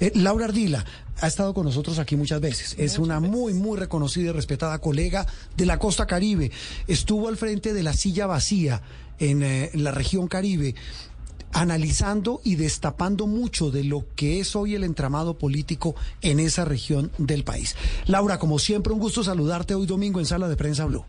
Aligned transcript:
Eh, 0.00 0.12
Laura 0.14 0.46
Ardila 0.46 0.84
ha 1.20 1.26
estado 1.26 1.52
con 1.54 1.66
nosotros 1.66 1.98
aquí 1.98 2.16
muchas 2.16 2.40
veces. 2.40 2.74
Es 2.78 2.98
una 2.98 3.20
muy, 3.20 3.54
muy 3.54 3.78
reconocida 3.78 4.30
y 4.30 4.32
respetada 4.32 4.78
colega 4.80 5.26
de 5.56 5.66
la 5.66 5.78
costa 5.78 6.06
caribe. 6.06 6.50
Estuvo 6.86 7.28
al 7.28 7.36
frente 7.36 7.74
de 7.74 7.82
la 7.82 7.92
silla 7.92 8.26
vacía 8.26 8.82
en, 9.18 9.42
eh, 9.42 9.70
en 9.72 9.84
la 9.84 9.92
región 9.92 10.26
caribe 10.26 10.74
analizando 11.52 12.40
y 12.44 12.54
destapando 12.54 13.26
mucho 13.26 13.70
de 13.70 13.84
lo 13.84 14.06
que 14.14 14.40
es 14.40 14.54
hoy 14.54 14.74
el 14.76 14.84
entramado 14.84 15.36
político 15.36 15.96
en 16.22 16.40
esa 16.40 16.64
región 16.64 17.10
del 17.18 17.44
país. 17.44 17.76
Laura, 18.06 18.38
como 18.38 18.58
siempre, 18.58 18.92
un 18.92 19.00
gusto 19.00 19.24
saludarte 19.24 19.74
hoy 19.74 19.86
domingo 19.86 20.20
en 20.20 20.26
Sala 20.26 20.48
de 20.48 20.56
Prensa 20.56 20.84
Blue. 20.84 21.04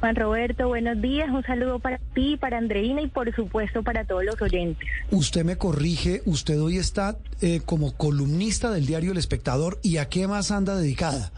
Juan 0.00 0.14
Roberto, 0.14 0.68
buenos 0.68 1.00
días. 1.00 1.28
Un 1.28 1.42
saludo 1.42 1.80
para 1.80 1.98
ti, 2.14 2.36
para 2.36 2.58
Andreina 2.58 3.00
y 3.00 3.08
por 3.08 3.34
supuesto 3.34 3.82
para 3.82 4.04
todos 4.04 4.24
los 4.24 4.40
oyentes. 4.40 4.88
Usted 5.10 5.44
me 5.44 5.56
corrige, 5.56 6.22
usted 6.24 6.60
hoy 6.60 6.76
está 6.76 7.16
eh, 7.40 7.60
como 7.64 7.96
columnista 7.96 8.70
del 8.70 8.86
diario 8.86 9.10
El 9.10 9.18
Espectador 9.18 9.78
y 9.82 9.96
a 9.96 10.08
qué 10.08 10.28
más 10.28 10.52
anda 10.52 10.76
dedicada. 10.76 11.32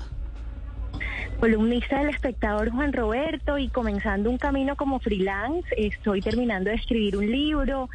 Columnista 1.40 2.00
del 2.00 2.10
espectador 2.10 2.70
Juan 2.70 2.92
Roberto 2.92 3.56
y 3.56 3.68
comenzando 3.68 4.28
un 4.28 4.36
camino 4.36 4.76
como 4.76 5.00
freelance, 5.00 5.66
estoy 5.78 6.20
terminando 6.20 6.68
de 6.68 6.76
escribir 6.76 7.16
un 7.16 7.30
libro 7.30 7.88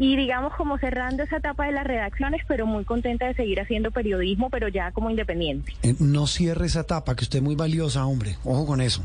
y 0.00 0.16
digamos 0.16 0.54
como 0.56 0.78
cerrando 0.78 1.24
esa 1.24 1.36
etapa 1.36 1.66
de 1.66 1.72
las 1.72 1.86
redacciones, 1.86 2.40
pero 2.48 2.64
muy 2.64 2.86
contenta 2.86 3.26
de 3.26 3.34
seguir 3.34 3.60
haciendo 3.60 3.90
periodismo, 3.90 4.48
pero 4.48 4.66
ya 4.68 4.92
como 4.92 5.10
independiente. 5.10 5.74
Eh, 5.82 5.94
no 5.98 6.26
cierre 6.26 6.64
esa 6.64 6.80
etapa, 6.80 7.14
que 7.14 7.24
usted 7.24 7.40
es 7.40 7.44
muy 7.44 7.54
valiosa, 7.54 8.06
hombre. 8.06 8.38
Ojo 8.42 8.64
con 8.64 8.80
eso. 8.80 9.04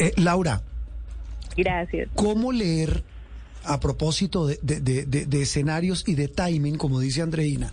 Eh, 0.00 0.12
Laura. 0.16 0.62
Gracias. 1.56 2.08
¿Cómo 2.16 2.50
leer, 2.50 3.04
a 3.62 3.78
propósito 3.78 4.48
de, 4.48 4.58
de, 4.62 4.80
de, 4.80 5.04
de, 5.04 5.42
escenarios 5.42 6.02
y 6.08 6.16
de 6.16 6.26
timing, 6.26 6.76
como 6.76 6.98
dice 6.98 7.22
Andreina, 7.22 7.72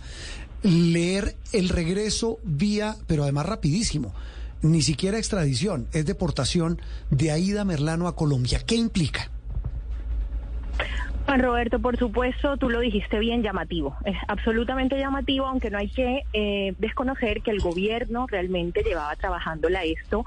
leer 0.62 1.34
el 1.52 1.68
regreso 1.68 2.38
vía, 2.44 2.94
pero 3.08 3.24
además 3.24 3.46
rapidísimo? 3.46 4.14
Ni 4.62 4.82
siquiera 4.82 5.18
extradición, 5.18 5.88
es 5.92 6.06
deportación 6.06 6.80
de 7.10 7.32
Aida 7.32 7.64
Merlano 7.64 8.06
a 8.06 8.14
Colombia. 8.14 8.60
¿Qué 8.64 8.76
implica? 8.76 9.28
Juan 11.28 11.42
Roberto, 11.42 11.78
por 11.78 11.98
supuesto, 11.98 12.56
tú 12.56 12.70
lo 12.70 12.80
dijiste 12.80 13.18
bien, 13.18 13.42
llamativo. 13.42 13.94
Es 14.06 14.16
absolutamente 14.28 14.98
llamativo, 14.98 15.44
aunque 15.44 15.68
no 15.68 15.76
hay 15.76 15.90
que 15.90 16.22
eh, 16.32 16.74
desconocer 16.78 17.42
que 17.42 17.50
el 17.50 17.60
gobierno 17.60 18.26
realmente 18.26 18.82
llevaba 18.82 19.14
trabajándola 19.14 19.84
esto 19.84 20.24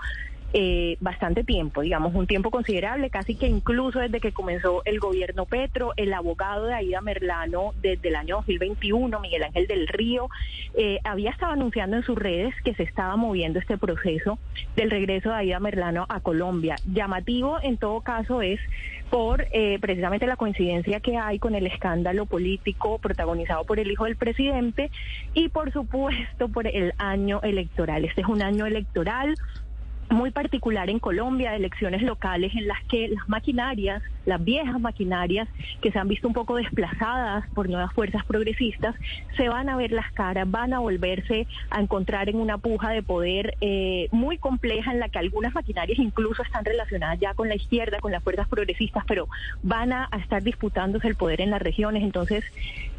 eh, 0.54 0.98
bastante 1.00 1.44
tiempo, 1.44 1.82
digamos, 1.82 2.14
un 2.14 2.28
tiempo 2.28 2.52
considerable, 2.52 3.10
casi 3.10 3.36
que 3.36 3.48
incluso 3.48 4.00
desde 4.00 4.20
que 4.20 4.34
comenzó 4.34 4.82
el 4.86 5.00
gobierno 5.00 5.46
Petro, 5.46 5.94
el 5.96 6.14
abogado 6.14 6.66
de 6.66 6.74
Aida 6.74 7.00
Merlano 7.00 7.74
desde 7.82 8.10
el 8.10 8.16
año 8.16 8.38
2021, 8.38 9.20
Miguel 9.20 9.44
Ángel 9.44 9.68
del 9.68 9.88
Río, 9.88 10.30
eh, 10.76 11.00
había 11.04 11.32
estado 11.32 11.54
anunciando 11.54 11.96
en 11.96 12.04
sus 12.04 12.18
redes 12.18 12.54
que 12.64 12.74
se 12.76 12.84
estaba 12.84 13.16
moviendo 13.16 13.60
este 13.60 13.78
proceso 13.78 14.40
del 14.76 14.92
regreso 14.92 15.30
de 15.30 15.36
Aida 15.36 15.60
Merlano 15.60 16.06
a 16.10 16.20
Colombia. 16.20 16.76
Llamativo 16.86 17.58
en 17.62 17.78
todo 17.78 18.02
caso 18.02 18.42
es 18.42 18.60
por 19.10 19.46
eh, 19.52 19.78
precisamente 19.80 20.26
la 20.26 20.38
coincidencia 20.38 21.02
que 21.02 21.18
hay 21.18 21.38
con 21.38 21.54
el 21.54 21.68
escándalo 21.68 22.26
político 22.26 22.98
protagonizado 23.00 23.66
por 23.66 23.80
el 23.80 23.92
hijo 23.92 24.06
del 24.06 24.16
presidente 24.16 24.90
y 25.34 25.50
por 25.50 25.72
supuesto 25.74 26.48
por 26.48 26.68
el 26.68 26.94
año 26.98 27.42
electoral. 27.42 28.06
Este 28.06 28.22
es 28.22 28.28
un 28.28 28.42
año 28.42 28.66
electoral 28.66 29.36
muy 30.12 30.32
particular 30.32 30.90
en 30.90 31.00
Colombia, 31.00 31.56
elecciones 31.56 32.02
locales 32.02 32.54
en 32.56 32.68
las 32.68 32.84
que 32.86 33.08
las 33.08 33.28
maquinarias, 33.30 34.04
las 34.26 34.44
viejas 34.44 34.80
maquinarias 34.80 35.48
que 35.82 35.92
se 35.92 36.00
han 36.00 36.08
visto 36.08 36.28
un 36.28 36.34
poco 36.34 36.56
desplazadas 36.56 37.48
por 37.54 37.70
nuevas 37.70 37.94
fuerzas 37.94 38.24
progresistas, 38.26 38.96
se 39.38 39.50
van 39.50 39.70
a 39.70 39.78
ver 39.78 39.92
las 39.92 40.12
caras, 40.12 40.50
van 40.50 40.74
a 40.74 40.80
volverse 40.80 41.48
a 41.70 41.82
encontrar 41.82 42.30
en 42.30 42.36
una 42.36 42.58
puja 42.58 42.90
de 42.90 43.02
poder 43.02 43.56
eh, 43.62 44.10
muy 44.12 44.38
compleja 44.38 44.92
en 44.92 45.00
la 45.00 45.10
que 45.10 45.20
algunas 45.20 45.54
maquinarias 45.54 45.98
incluso 45.98 46.44
están 46.44 46.66
relacionadas 46.66 47.20
ya 47.20 47.34
con 47.34 47.48
la 47.48 47.56
izquierda, 47.56 48.00
con 48.00 48.12
las 48.12 48.24
fuerzas 48.24 48.48
progresistas, 48.48 49.04
pero 49.08 49.28
van 49.64 49.94
a, 49.94 50.10
estar 50.22 50.44
disputándose 50.44 51.08
el 51.08 51.16
poder 51.16 51.42
en 51.42 51.52
las 51.52 51.62
regiones. 51.62 52.04
Entonces, 52.04 52.44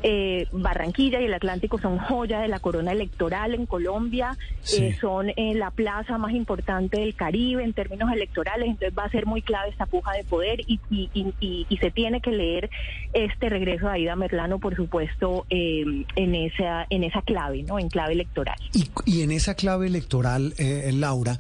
eh, 0.03 0.47
Barranquilla 0.51 1.21
y 1.21 1.27
el 1.27 1.35
Atlántico 1.35 1.79
son 1.79 1.99
joya 1.99 2.41
de 2.41 2.49
la 2.49 2.59
corona 2.59 2.93
electoral 2.93 3.55
en 3.55 3.67
Colombia, 3.67 4.37
eh, 4.77 4.97
son 5.01 5.31
la 5.37 5.71
plaza 5.71 6.19
más 6.19 6.33
importante 6.33 7.02
del 7.03 7.15
Caribe 7.15 7.63
en 7.63 7.73
términos 7.73 8.11
electorales, 8.13 8.69
entonces 8.69 8.97
va 8.97 9.05
a 9.05 9.11
ser 9.11 9.27
muy 9.27 9.43
clave 9.43 9.71
esta 9.71 9.87
puja 9.87 10.13
de 10.13 10.25
poder 10.25 10.61
y, 10.67 10.81
y, 10.91 11.79
se 11.81 11.91
tiene 11.91 12.21
que 12.21 12.31
leer 12.31 12.71
este 13.13 13.49
regreso 13.49 13.87
de 13.87 13.93
Aida 13.93 14.15
Merlano, 14.15 14.59
por 14.59 14.77
supuesto, 14.77 15.47
eh, 15.51 15.85
en 16.15 16.35
esa 16.35 16.87
en 16.91 17.03
esa 17.03 17.23
clave, 17.23 17.65
¿no? 17.65 17.79
En 17.79 17.89
clave 17.89 18.13
electoral. 18.13 18.57
Y, 19.05 19.23
en 19.23 19.33
esa 19.33 19.55
clave 19.55 19.87
electoral, 19.87 20.55
eh, 20.59 20.91
Laura, 20.95 21.39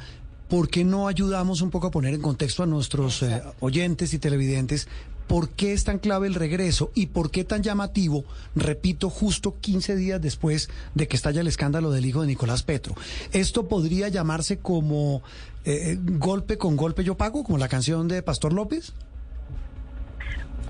¿por 0.49 0.69
qué 0.69 0.85
no 0.85 1.09
ayudamos 1.09 1.63
un 1.63 1.71
poco 1.71 1.87
a 1.87 1.91
poner 1.91 2.13
en 2.13 2.21
contexto 2.21 2.63
a 2.63 2.67
nuestros 2.67 3.23
eh, 3.23 3.41
oyentes 3.61 4.13
y 4.15 4.19
televidentes 4.19 4.89
¿Por 5.33 5.49
qué 5.49 5.73
es 5.73 5.85
tan 5.85 5.99
clave 5.99 6.27
el 6.27 6.35
regreso 6.35 6.91
y 6.95 7.07
por 7.07 7.31
qué 7.31 7.43
tan 7.43 7.63
llamativo, 7.63 8.23
repito, 8.55 9.09
justo 9.09 9.57
15 9.59 9.97
días 9.97 10.21
después 10.21 10.69
de 10.95 11.09
que 11.09 11.17
estalla 11.17 11.41
el 11.41 11.47
escándalo 11.47 11.91
del 11.91 12.05
hijo 12.05 12.21
de 12.21 12.27
Nicolás 12.27 12.63
Petro? 12.65 12.95
¿Esto 13.33 13.67
podría 13.67 14.09
llamarse 14.09 14.59
como 14.59 15.23
eh, 15.65 15.97
golpe 15.99 16.59
con 16.59 16.77
golpe 16.77 17.03
yo 17.03 17.17
pago, 17.17 17.45
como 17.45 17.57
la 17.57 17.69
canción 17.69 18.09
de 18.09 18.23
Pastor 18.23 18.53
López? 18.53 18.93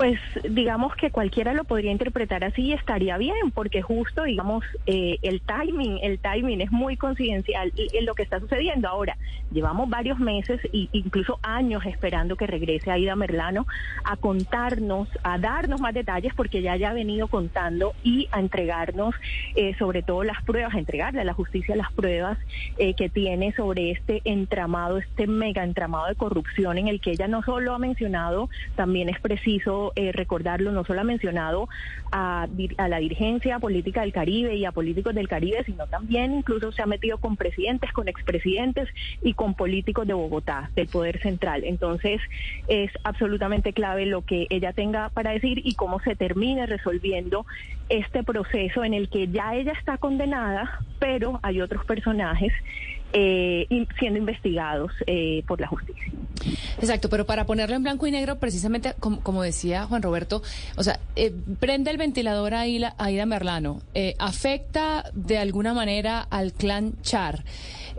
Pues 0.03 0.19
digamos 0.51 0.97
que 0.97 1.13
cualquiera 1.13 1.55
lo 1.55 1.63
podría 1.63 1.93
interpretar 1.93 2.43
así 2.43 2.63
y 2.63 2.73
estaría 2.73 3.17
bien, 3.19 3.53
porque 3.55 3.83
justo, 3.83 4.25
digamos, 4.25 4.65
eh, 4.85 5.19
el 5.23 5.41
timing, 5.43 6.01
el 6.03 6.19
timing 6.19 6.61
es 6.61 6.73
muy 6.73 6.97
coincidencial 6.97 7.73
en 7.77 8.05
lo 8.05 8.17
que 8.17 8.25
está 8.25 8.41
sucediendo. 8.41 8.89
Ahora, 8.89 9.17
llevamos 9.53 9.89
varios 9.89 10.19
meses 10.19 10.61
e 10.73 10.89
incluso 10.91 11.39
años 11.45 11.87
esperando 11.87 12.35
que 12.35 12.49
regrese 12.49 12.91
Aida 12.91 13.15
Merlano 13.15 13.65
a 14.03 14.17
contarnos, 14.17 15.09
a 15.23 15.39
darnos 15.39 15.81
más 15.81 15.95
detalles, 15.95 16.35
porque 16.35 16.63
ya 16.63 16.73
ha 16.73 16.93
venido 16.93 17.29
contando 17.29 17.95
y 18.03 18.27
a 18.33 18.41
entregarnos 18.41 19.15
eh, 19.55 19.77
sobre 19.79 20.03
todo 20.03 20.25
las 20.25 20.43
pruebas, 20.43 20.75
a 20.75 20.81
entregarle 20.81 21.21
a 21.21 21.25
la 21.25 21.35
justicia 21.35 21.77
las 21.77 21.93
pruebas 21.93 22.39
eh, 22.77 22.95
que 22.95 23.09
tiene 23.09 23.53
sobre 23.53 23.93
este 23.93 24.21
entramado, 24.25 24.99
este 24.99 25.29
mega 25.29 25.63
entramado 25.63 26.09
de 26.09 26.17
corrupción 26.17 26.77
en 26.77 26.89
el 26.89 27.01
que 27.01 27.13
ella 27.13 27.29
no 27.29 27.45
solo 27.45 27.73
ha 27.73 27.79
mencionado, 27.79 28.51
también 28.75 29.09
es 29.09 29.21
preciso 29.21 29.92
eh, 29.97 30.13
recordarlo, 30.13 30.73
no 30.73 30.85
solo 30.85 31.01
ha 31.01 31.05
mencionado 31.05 31.69
a, 32.11 32.47
a, 32.77 32.89
la 32.89 32.99
dirigencia 32.99 33.59
política 33.59 34.03
del 34.03 34.13
Caribe 34.13 34.55
y 34.57 34.65
a 34.65 34.73
políticos 34.73 35.15
del 35.15 35.29
Caribe, 35.29 35.63
sino 35.65 35.87
también 35.87 36.35
incluso 36.35 36.73
se 36.73 36.83
ha 36.83 36.87
metido 36.87 37.19
con 37.19 37.37
presidentes, 37.37 37.93
con 37.93 38.09
expresidentes 38.09 38.89
y 39.23 39.35
con 39.35 39.55
políticos 39.55 40.07
de 40.07 40.15
Bogotá, 40.15 40.71
del 40.75 40.89
Poder 40.89 41.21
Central. 41.21 41.65
Entonces, 41.65 42.21
es 42.69 42.91
absolutamente 43.05 43.73
clave 43.73 44.07
lo 44.07 44.23
que 44.23 44.47
ella 44.51 44.73
tenga 44.73 45.09
para 45.11 45.33
decir 45.33 45.61
y 45.65 45.75
cómo 45.75 46.01
se 46.01 46.17
termine 46.17 46.67
resolviendo 46.67 47.47
este 47.89 48.23
proceso 48.23 48.85
en 48.85 48.95
el 48.95 49.09
que 49.09 49.29
ya 49.29 49.55
ella 49.55 49.73
está 49.73 49.99
condenada, 49.99 50.81
pero 50.99 51.41
hay 51.43 51.61
otros 51.61 51.85
personajes 51.85 52.53
eh, 53.13 53.67
siendo 53.99 54.19
investigados 54.19 54.93
eh, 55.07 55.43
por 55.47 55.61
la 55.61 55.67
justicia. 55.69 56.13
Exacto, 56.79 57.09
pero 57.09 57.27
para 57.27 57.47
ponerlo 57.47 57.77
en 57.77 57.83
blanco 57.83 58.07
y 58.07 58.11
negro, 58.11 58.39
precisamente 58.39 58.95
como, 58.99 59.43
decía 59.43 59.85
Juan 59.85 60.03
Roberto, 60.03 60.43
o 60.77 60.83
sea, 60.83 60.99
eh, 61.17 61.33
prende 61.61 61.91
el 61.91 61.99
ventilador 61.99 62.55
a 62.55 62.61
Aida 62.63 63.27
Merlano, 63.27 63.81
eh, 63.95 64.15
afecta 64.19 65.05
de 65.15 65.39
alguna 65.39 65.75
manera 65.75 66.27
al 66.31 66.53
clan 66.53 66.95
Char. 67.03 67.45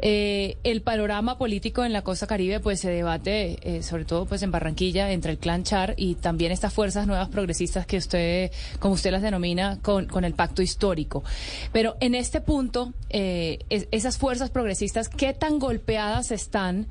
Eh, 0.05 0.57
el 0.65 0.81
panorama 0.81 1.37
político 1.37 1.85
en 1.85 1.93
la 1.93 2.01
costa 2.01 2.27
caribe 2.27 2.59
pues 2.59 2.81
se 2.81 2.91
debate 2.91 3.57
eh, 3.61 3.83
sobre 3.83 4.03
todo 4.03 4.25
pues 4.25 4.43
en 4.43 4.51
Barranquilla 4.51 5.13
entre 5.13 5.31
el 5.31 5.37
clan 5.37 5.63
Char 5.63 5.93
y 5.95 6.15
también 6.15 6.51
estas 6.51 6.73
fuerzas 6.73 7.07
nuevas 7.07 7.29
progresistas 7.29 7.85
que 7.85 7.95
usted 7.99 8.51
como 8.79 8.95
usted 8.95 9.11
las 9.11 9.21
denomina 9.21 9.79
con, 9.81 10.25
el 10.25 10.33
pacto 10.33 10.61
histórico. 10.61 11.23
Pero 11.71 11.95
en 12.01 12.15
este 12.15 12.41
punto 12.41 12.91
eh, 13.11 13.59
esas 13.69 14.17
fuerzas 14.17 14.50
progresistas 14.50 15.07
qué 15.07 15.31
tan 15.31 15.57
golpeadas 15.57 16.31
están 16.31 16.88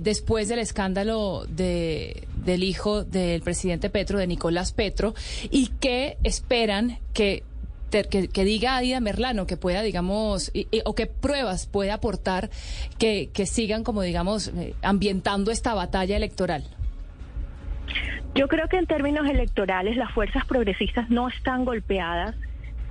después 0.00 0.48
del 0.48 0.60
escándalo 0.60 1.44
de, 1.48 2.28
del 2.44 2.62
hijo 2.62 3.02
del 3.02 3.42
presidente 3.42 3.90
Petro, 3.90 4.16
de 4.16 4.28
Nicolás 4.28 4.72
Petro, 4.72 5.12
y 5.50 5.72
qué 5.80 6.18
esperan 6.22 7.00
que 7.14 7.42
que, 7.92 8.44
diga 8.44 8.76
Aida 8.76 9.00
Merlano 9.00 9.46
que 9.46 9.56
pueda, 9.56 9.82
digamos, 9.82 10.50
o 10.84 10.94
qué 10.94 11.06
pruebas 11.06 11.66
puede 11.66 11.90
aportar 11.90 12.50
que, 12.98 13.30
que 13.32 13.46
sigan, 13.46 13.84
como 13.84 14.02
digamos, 14.02 14.48
eh, 14.48 14.74
ambientando 14.82 15.50
esta 15.50 15.74
batalla 15.74 16.16
electoral? 16.16 16.64
Yo 18.34 18.48
creo 18.48 18.66
que 18.68 18.78
en 18.78 18.86
términos 18.86 19.28
electorales 19.28 19.96
las 19.96 20.10
fuerzas 20.12 20.44
progresistas 20.46 21.10
no 21.10 21.28
están 21.28 21.64
golpeadas 21.66 22.34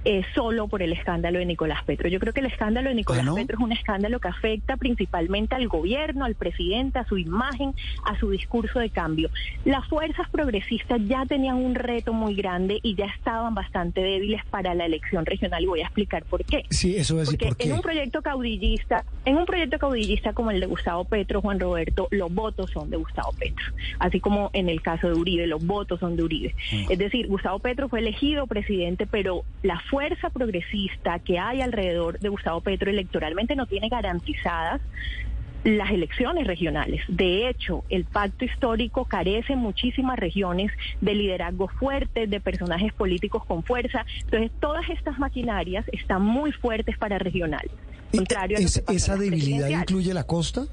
eh, 0.05 0.23
solo 0.33 0.67
por 0.67 0.81
el 0.81 0.93
escándalo 0.93 1.39
de 1.39 1.45
Nicolás 1.45 1.83
Petro. 1.85 2.09
Yo 2.09 2.19
creo 2.19 2.33
que 2.33 2.39
el 2.39 2.47
escándalo 2.47 2.89
de 2.89 2.95
Nicolás. 2.95 3.25
Petro 3.35 3.57
es 3.57 3.63
un 3.63 3.71
escándalo 3.71 4.19
que 4.19 4.27
afecta 4.27 4.77
principalmente 4.77 5.55
al 5.55 5.67
gobierno, 5.67 6.25
al 6.25 6.35
presidente, 6.35 6.99
a 6.99 7.05
su 7.05 7.17
imagen, 7.17 7.73
a 8.05 8.17
su 8.19 8.29
discurso 8.31 8.79
de 8.79 8.89
cambio. 8.89 9.29
Las 9.65 9.87
fuerzas 9.87 10.29
progresistas 10.29 10.99
ya 11.07 11.25
tenían 11.25 11.57
un 11.57 11.75
reto 11.75 12.13
muy 12.13 12.35
grande 12.35 12.79
y 12.81 12.95
ya 12.95 13.05
estaban 13.05 13.53
bastante 13.53 14.01
débiles 14.01 14.43
para 14.45 14.73
la 14.73 14.85
elección 14.85 15.25
regional 15.25 15.63
y 15.63 15.67
voy 15.67 15.79
a 15.81 15.85
explicar 15.85 16.23
por 16.25 16.43
qué. 16.45 16.63
Sí, 16.69 16.95
eso 16.95 17.21
es 17.21 17.29
Porque 17.29 17.47
por 17.47 17.57
qué. 17.57 17.67
en 17.67 17.73
un 17.73 17.81
proyecto 17.81 18.21
caudillista, 18.21 19.05
en 19.25 19.37
un 19.37 19.45
proyecto 19.45 19.77
caudillista 19.79 20.33
como 20.33 20.51
el 20.51 20.59
de 20.59 20.65
Gustavo 20.65 21.05
Petro, 21.05 21.41
Juan 21.41 21.59
Roberto, 21.59 22.07
los 22.11 22.33
votos 22.33 22.71
son 22.71 22.89
de 22.89 22.97
Gustavo 22.97 23.31
Petro, 23.37 23.65
así 23.99 24.19
como 24.19 24.49
en 24.53 24.69
el 24.69 24.81
caso 24.81 25.07
de 25.07 25.13
Uribe, 25.13 25.47
los 25.47 25.65
votos 25.65 25.99
son 25.99 26.15
de 26.15 26.23
Uribe. 26.23 26.55
Es 26.89 26.97
decir, 26.97 27.27
Gustavo 27.27 27.59
Petro 27.59 27.89
fue 27.89 27.99
elegido 27.99 28.47
presidente, 28.47 29.05
pero 29.05 29.43
la 29.63 29.79
fuerza 29.91 30.29
progresista 30.31 31.19
que 31.19 31.37
hay 31.37 31.61
alrededor 31.61 32.17
de 32.19 32.29
Gustavo 32.29 32.61
Petro 32.61 32.89
electoralmente 32.89 33.55
no 33.55 33.65
tiene 33.67 33.89
garantizadas 33.89 34.81
las 35.63 35.91
elecciones 35.91 36.47
regionales. 36.47 37.01
De 37.07 37.47
hecho, 37.47 37.83
el 37.89 38.05
pacto 38.05 38.45
histórico 38.45 39.05
carece 39.05 39.53
en 39.53 39.59
muchísimas 39.59 40.17
regiones 40.17 40.71
de 41.01 41.13
liderazgo 41.13 41.67
fuerte, 41.67 42.25
de 42.25 42.39
personajes 42.39 42.93
políticos 42.93 43.45
con 43.45 43.61
fuerza. 43.63 44.03
Entonces, 44.23 44.49
todas 44.59 44.89
estas 44.89 45.19
maquinarias 45.19 45.85
están 45.91 46.23
muy 46.23 46.51
fuertes 46.51 46.97
para 46.97 47.19
regional. 47.19 47.69
¿Y 48.11 48.17
Contrario 48.17 48.57
a 48.57 48.61
es- 48.61 48.83
¿Esa 48.89 49.15
debilidad 49.17 49.67
incluye 49.69 50.13
la 50.15 50.23
costa 50.23 50.63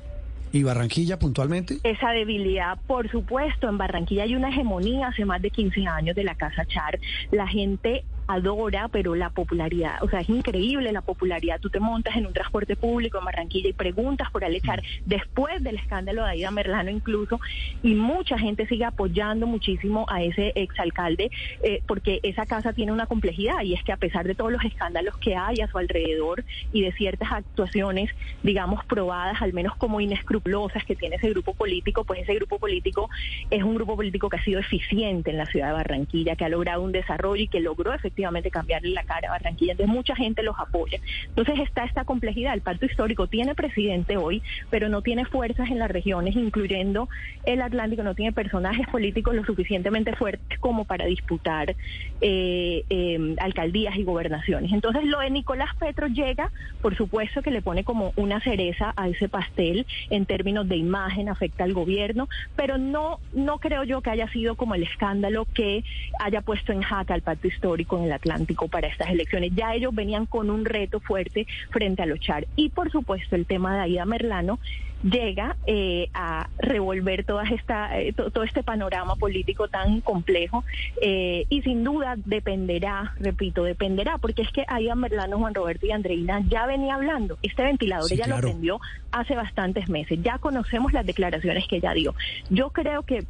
y 0.52 0.62
Barranquilla 0.62 1.18
puntualmente? 1.18 1.78
Esa 1.82 2.12
debilidad, 2.12 2.78
por 2.86 3.10
supuesto, 3.10 3.68
en 3.68 3.76
Barranquilla 3.76 4.22
hay 4.22 4.34
una 4.36 4.48
hegemonía 4.48 5.08
hace 5.08 5.26
más 5.26 5.42
de 5.42 5.50
15 5.50 5.86
años 5.86 6.16
de 6.16 6.24
la 6.24 6.34
Casa 6.34 6.64
Char. 6.64 6.98
La 7.30 7.46
gente 7.46 8.04
adora, 8.28 8.88
pero 8.88 9.14
la 9.14 9.30
popularidad, 9.30 10.02
o 10.02 10.08
sea, 10.08 10.20
es 10.20 10.28
increíble 10.28 10.92
la 10.92 11.00
popularidad. 11.00 11.58
Tú 11.60 11.70
te 11.70 11.80
montas 11.80 12.14
en 12.14 12.26
un 12.26 12.34
transporte 12.34 12.76
público 12.76 13.18
en 13.18 13.24
Barranquilla 13.24 13.70
y 13.70 13.72
preguntas 13.72 14.30
por 14.30 14.44
Alechar 14.44 14.82
después 15.06 15.62
del 15.62 15.76
escándalo 15.76 16.24
de 16.24 16.30
Aida 16.30 16.50
Merlano 16.50 16.90
incluso, 16.90 17.40
y 17.82 17.94
mucha 17.94 18.38
gente 18.38 18.66
sigue 18.66 18.84
apoyando 18.84 19.46
muchísimo 19.46 20.04
a 20.10 20.22
ese 20.22 20.52
exalcalde 20.56 21.30
eh, 21.62 21.82
porque 21.86 22.20
esa 22.22 22.44
casa 22.44 22.74
tiene 22.74 22.92
una 22.92 23.06
complejidad 23.06 23.62
y 23.62 23.72
es 23.72 23.82
que 23.82 23.92
a 23.92 23.96
pesar 23.96 24.26
de 24.26 24.34
todos 24.34 24.52
los 24.52 24.62
escándalos 24.62 25.16
que 25.16 25.34
hay 25.34 25.60
a 25.62 25.68
su 25.68 25.78
alrededor 25.78 26.44
y 26.70 26.82
de 26.82 26.92
ciertas 26.92 27.32
actuaciones, 27.32 28.10
digamos, 28.42 28.84
probadas, 28.84 29.40
al 29.40 29.54
menos 29.54 29.74
como 29.76 30.02
inescrupulosas 30.02 30.84
que 30.84 30.96
tiene 30.96 31.16
ese 31.16 31.30
grupo 31.30 31.54
político, 31.54 32.04
pues 32.04 32.20
ese 32.20 32.34
grupo 32.34 32.58
político 32.58 33.08
es 33.50 33.62
un 33.62 33.74
grupo 33.74 33.96
político 33.96 34.28
que 34.28 34.36
ha 34.36 34.44
sido 34.44 34.60
eficiente 34.60 35.30
en 35.30 35.38
la 35.38 35.46
ciudad 35.46 35.68
de 35.68 35.72
Barranquilla, 35.72 36.36
que 36.36 36.44
ha 36.44 36.50
logrado 36.50 36.82
un 36.82 36.92
desarrollo 36.92 37.42
y 37.42 37.48
que 37.48 37.60
logró 37.60 37.94
efectivamente 37.94 38.17
cambiarle 38.50 38.90
la 38.90 39.04
cara 39.04 39.28
a 39.28 39.32
Barranquilla. 39.32 39.72
Entonces 39.72 39.94
mucha 39.94 40.16
gente 40.16 40.42
los 40.42 40.58
apoya. 40.58 40.98
Entonces 41.28 41.60
está 41.60 41.84
esta 41.84 42.04
complejidad. 42.04 42.54
El 42.54 42.60
pacto 42.60 42.86
histórico 42.86 43.26
tiene 43.26 43.54
presidente 43.54 44.16
hoy, 44.16 44.42
pero 44.70 44.88
no 44.88 45.02
tiene 45.02 45.24
fuerzas 45.24 45.70
en 45.70 45.78
las 45.78 45.90
regiones, 45.90 46.34
incluyendo 46.36 47.08
el 47.44 47.62
Atlántico, 47.62 48.02
no 48.02 48.14
tiene 48.14 48.32
personajes 48.32 48.86
políticos 48.88 49.34
lo 49.34 49.44
suficientemente 49.44 50.14
fuertes 50.14 50.58
como 50.58 50.84
para 50.84 51.06
disputar 51.06 51.76
eh, 52.20 52.84
eh, 52.90 53.36
alcaldías 53.40 53.96
y 53.96 54.04
gobernaciones. 54.04 54.72
Entonces 54.72 55.04
lo 55.04 55.20
de 55.20 55.30
Nicolás 55.30 55.70
Petro 55.78 56.06
llega, 56.08 56.50
por 56.82 56.96
supuesto 56.96 57.42
que 57.42 57.50
le 57.50 57.62
pone 57.62 57.84
como 57.84 58.12
una 58.16 58.40
cereza 58.40 58.92
a 58.96 59.08
ese 59.08 59.28
pastel 59.28 59.86
en 60.10 60.26
términos 60.26 60.68
de 60.68 60.76
imagen, 60.76 61.28
afecta 61.28 61.64
al 61.64 61.72
gobierno, 61.72 62.28
pero 62.56 62.78
no, 62.78 63.20
no 63.32 63.58
creo 63.58 63.84
yo 63.84 64.00
que 64.00 64.10
haya 64.10 64.28
sido 64.28 64.56
como 64.56 64.74
el 64.74 64.82
escándalo 64.82 65.46
que 65.54 65.84
haya 66.20 66.40
puesto 66.40 66.72
en 66.72 66.82
jaca 66.82 67.14
al 67.14 67.22
pacto 67.22 67.48
histórico 67.48 67.98
en 67.98 68.04
el 68.04 68.07
Atlántico 68.12 68.68
para 68.68 68.88
estas 68.88 69.10
elecciones. 69.10 69.52
Ya 69.54 69.74
ellos 69.74 69.94
venían 69.94 70.26
con 70.26 70.50
un 70.50 70.64
reto 70.64 71.00
fuerte 71.00 71.46
frente 71.70 72.02
a 72.02 72.06
los 72.06 72.20
Char. 72.20 72.46
Y 72.56 72.68
por 72.70 72.90
supuesto 72.90 73.36
el 73.36 73.46
tema 73.46 73.74
de 73.74 73.80
Aida 73.82 74.04
Merlano 74.04 74.58
llega 75.02 75.56
eh, 75.66 76.08
a 76.12 76.48
revolver 76.58 77.22
toda 77.24 77.44
esta, 77.44 78.00
eh, 78.00 78.12
to- 78.12 78.32
todo 78.32 78.42
este 78.42 78.64
panorama 78.64 79.14
político 79.14 79.68
tan 79.68 80.00
complejo 80.00 80.64
eh, 81.00 81.44
y 81.48 81.62
sin 81.62 81.84
duda 81.84 82.16
dependerá, 82.24 83.14
repito, 83.20 83.62
dependerá, 83.62 84.18
porque 84.18 84.42
es 84.42 84.50
que 84.50 84.64
Aida 84.66 84.96
Merlano, 84.96 85.38
Juan 85.38 85.54
Roberto 85.54 85.86
y 85.86 85.92
Andreina 85.92 86.40
ya 86.48 86.66
venía 86.66 86.96
hablando. 86.96 87.38
Este 87.42 87.62
ventilador 87.62 88.08
Sí, 88.08 88.14
ella 88.14 88.24
claro. 88.24 88.42
lo 88.42 88.48
prendió 88.48 88.80
hace 89.12 89.36
bastantes 89.36 89.88
meses. 89.88 90.18
Ya 90.22 90.38
conocemos 90.38 90.92
las 90.92 91.06
declaraciones 91.06 91.68
que 91.68 91.76
ella 91.76 91.92
dio. 91.92 92.14
Yo 92.50 92.70
creo 92.70 93.02
que 93.04 93.24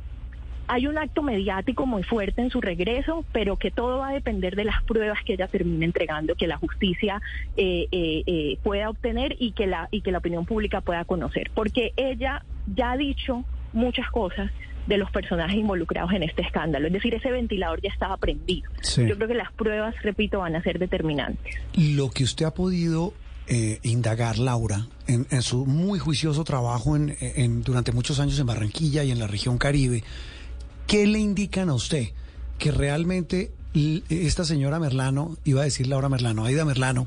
hay 0.68 0.86
un 0.86 0.98
acto 0.98 1.22
mediático 1.22 1.86
muy 1.86 2.02
fuerte 2.02 2.42
en 2.42 2.50
su 2.50 2.60
regreso, 2.60 3.24
pero 3.32 3.56
que 3.56 3.70
todo 3.70 3.98
va 3.98 4.08
a 4.10 4.12
depender 4.12 4.54
de 4.54 4.64
las 4.64 4.82
pruebas 4.84 5.18
que 5.24 5.32
ella 5.34 5.48
termine 5.48 5.84
entregando, 5.86 6.34
que 6.34 6.46
la 6.46 6.58
justicia 6.58 7.20
eh, 7.56 7.86
eh, 7.90 8.22
eh, 8.26 8.58
pueda 8.62 8.90
obtener 8.90 9.34
y 9.38 9.52
que 9.52 9.66
la 9.66 9.88
y 9.90 10.02
que 10.02 10.12
la 10.12 10.18
opinión 10.18 10.44
pública 10.44 10.80
pueda 10.82 11.04
conocer, 11.04 11.50
porque 11.54 11.92
ella 11.96 12.44
ya 12.74 12.92
ha 12.92 12.96
dicho 12.96 13.44
muchas 13.72 14.08
cosas 14.10 14.50
de 14.86 14.96
los 14.96 15.10
personajes 15.10 15.56
involucrados 15.56 16.12
en 16.12 16.22
este 16.22 16.40
escándalo, 16.42 16.86
es 16.86 16.92
decir, 16.94 17.14
ese 17.14 17.30
ventilador 17.30 17.80
ya 17.82 17.90
estaba 17.90 18.16
prendido. 18.16 18.70
Sí. 18.80 19.06
Yo 19.06 19.16
creo 19.16 19.28
que 19.28 19.34
las 19.34 19.52
pruebas, 19.52 19.94
repito, 20.02 20.38
van 20.38 20.56
a 20.56 20.62
ser 20.62 20.78
determinantes. 20.78 21.54
Lo 21.74 22.08
que 22.10 22.24
usted 22.24 22.46
ha 22.46 22.54
podido 22.54 23.12
eh, 23.48 23.80
indagar, 23.82 24.38
Laura, 24.38 24.86
en, 25.06 25.26
en 25.30 25.42
su 25.42 25.66
muy 25.66 25.98
juicioso 25.98 26.42
trabajo 26.44 26.96
en, 26.96 27.14
en- 27.20 27.62
durante 27.62 27.92
muchos 27.92 28.18
años 28.18 28.38
en 28.38 28.46
Barranquilla 28.46 29.04
y 29.04 29.10
en 29.10 29.18
la 29.18 29.26
región 29.26 29.58
Caribe, 29.58 30.02
¿qué 30.88 31.06
le 31.06 31.20
indican 31.20 31.68
a 31.68 31.74
usted 31.74 32.08
que 32.58 32.72
realmente 32.72 33.52
esta 34.08 34.44
señora 34.44 34.80
Merlano, 34.80 35.36
iba 35.44 35.60
a 35.60 35.64
decir 35.64 35.86
Laura 35.86 36.08
Merlano, 36.08 36.44
Aida 36.44 36.64
Merlano, 36.64 37.06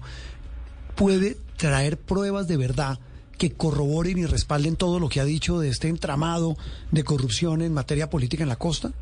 puede 0.95 1.35
traer 1.57 1.97
pruebas 1.97 2.47
de 2.47 2.55
verdad 2.55 2.99
que 3.37 3.51
corroboren 3.51 4.19
y 4.19 4.25
respalden 4.25 4.75
todo 4.75 4.99
lo 4.99 5.09
que 5.09 5.19
ha 5.19 5.25
dicho 5.25 5.59
de 5.59 5.69
este 5.69 5.89
entramado 5.89 6.55
de 6.91 7.03
corrupción 7.03 7.63
en 7.63 7.73
materia 7.73 8.09
política 8.09 8.43
en 8.43 8.49
la 8.49 8.55
costa? 8.55 8.93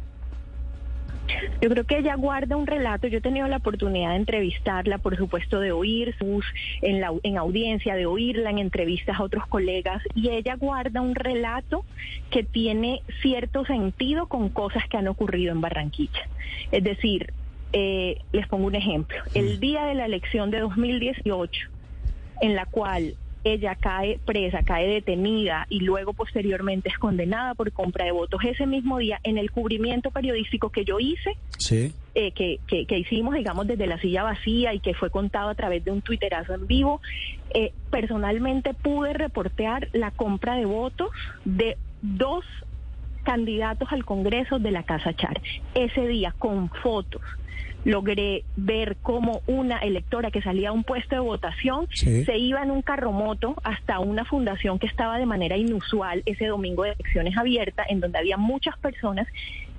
Yo 1.61 1.69
creo 1.69 1.83
que 1.83 1.97
ella 1.97 2.15
guarda 2.15 2.57
un 2.57 2.67
relato. 2.67 3.07
Yo 3.07 3.19
he 3.19 3.21
tenido 3.21 3.47
la 3.47 3.57
oportunidad 3.57 4.11
de 4.11 4.17
entrevistarla, 4.17 4.97
por 4.97 5.17
supuesto, 5.17 5.59
de 5.59 5.71
oír 5.71 6.15
sus 6.17 6.45
en 6.81 7.01
la 7.01 7.11
en 7.23 7.37
audiencia, 7.37 7.95
de 7.95 8.05
oírla 8.05 8.49
en 8.49 8.59
entrevistas 8.59 9.19
a 9.19 9.23
otros 9.23 9.45
colegas, 9.47 10.01
y 10.15 10.29
ella 10.29 10.55
guarda 10.55 11.01
un 11.01 11.15
relato 11.15 11.85
que 12.29 12.43
tiene 12.43 13.01
cierto 13.21 13.65
sentido 13.65 14.27
con 14.27 14.49
cosas 14.49 14.87
que 14.87 14.97
han 14.97 15.07
ocurrido 15.07 15.51
en 15.51 15.61
Barranquilla. 15.61 16.27
Es 16.71 16.83
decir, 16.83 17.33
eh, 17.73 18.17
les 18.31 18.47
pongo 18.47 18.67
un 18.67 18.75
ejemplo. 18.75 19.17
El 19.33 19.59
día 19.59 19.85
de 19.85 19.95
la 19.95 20.05
elección 20.05 20.49
de 20.51 20.59
2018, 20.59 21.69
en 22.41 22.55
la 22.55 22.65
cual 22.65 23.15
ella 23.43 23.75
cae 23.75 24.19
presa, 24.25 24.63
cae 24.63 24.87
detenida 24.87 25.65
y 25.69 25.79
luego 25.79 26.13
posteriormente 26.13 26.89
es 26.89 26.97
condenada 26.97 27.53
por 27.55 27.71
compra 27.71 28.05
de 28.05 28.11
votos. 28.11 28.41
Ese 28.43 28.65
mismo 28.65 28.97
día, 28.97 29.19
en 29.23 29.37
el 29.37 29.51
cubrimiento 29.51 30.11
periodístico 30.11 30.69
que 30.69 30.83
yo 30.85 30.99
hice, 30.99 31.37
Sí. 31.57 31.93
eh, 32.15 32.31
que, 32.31 32.59
que, 32.67 32.85
que 32.85 32.97
hicimos, 32.99 33.33
digamos, 33.35 33.65
desde 33.67 33.87
la 33.87 33.97
silla 33.99 34.23
vacía 34.23 34.73
y 34.73 34.79
que 34.79 34.93
fue 34.93 35.09
contado 35.09 35.49
a 35.49 35.55
través 35.55 35.85
de 35.85 35.91
un 35.91 36.01
tuiterazo 36.01 36.53
en 36.53 36.67
vivo, 36.67 37.01
eh, 37.53 37.71
personalmente 37.91 38.73
pude 38.73 39.13
reportear 39.13 39.87
la 39.93 40.11
compra 40.11 40.55
de 40.55 40.65
votos 40.65 41.09
de 41.45 41.77
dos 42.01 42.43
candidatos 43.23 43.91
al 43.91 44.05
Congreso 44.05 44.59
de 44.59 44.71
la 44.71 44.83
Casa 44.83 45.13
Char. 45.15 45.41
Ese 45.75 46.07
día, 46.07 46.33
con 46.37 46.69
fotos, 46.81 47.21
logré 47.85 48.43
ver 48.55 48.97
cómo 49.01 49.41
una 49.47 49.77
electora 49.79 50.31
que 50.31 50.41
salía 50.41 50.69
a 50.69 50.71
un 50.71 50.83
puesto 50.83 51.15
de 51.15 51.21
votación 51.21 51.87
Sí. 51.91 52.25
se 52.25 52.37
iba 52.37 52.61
en 52.61 52.71
un 52.71 52.81
carromoto 52.81 53.55
hasta 53.63 53.99
una 53.99 54.25
fundación 54.25 54.79
que 54.79 54.87
estaba 54.87 55.17
de 55.17 55.25
manera 55.25 55.57
inusual 55.57 56.21
ese 56.25 56.45
domingo 56.47 56.83
de 56.83 56.91
elecciones 56.91 57.37
abierta, 57.37 57.83
en 57.87 57.99
donde 57.99 58.17
había 58.19 58.37
muchas 58.37 58.77
personas 58.79 59.27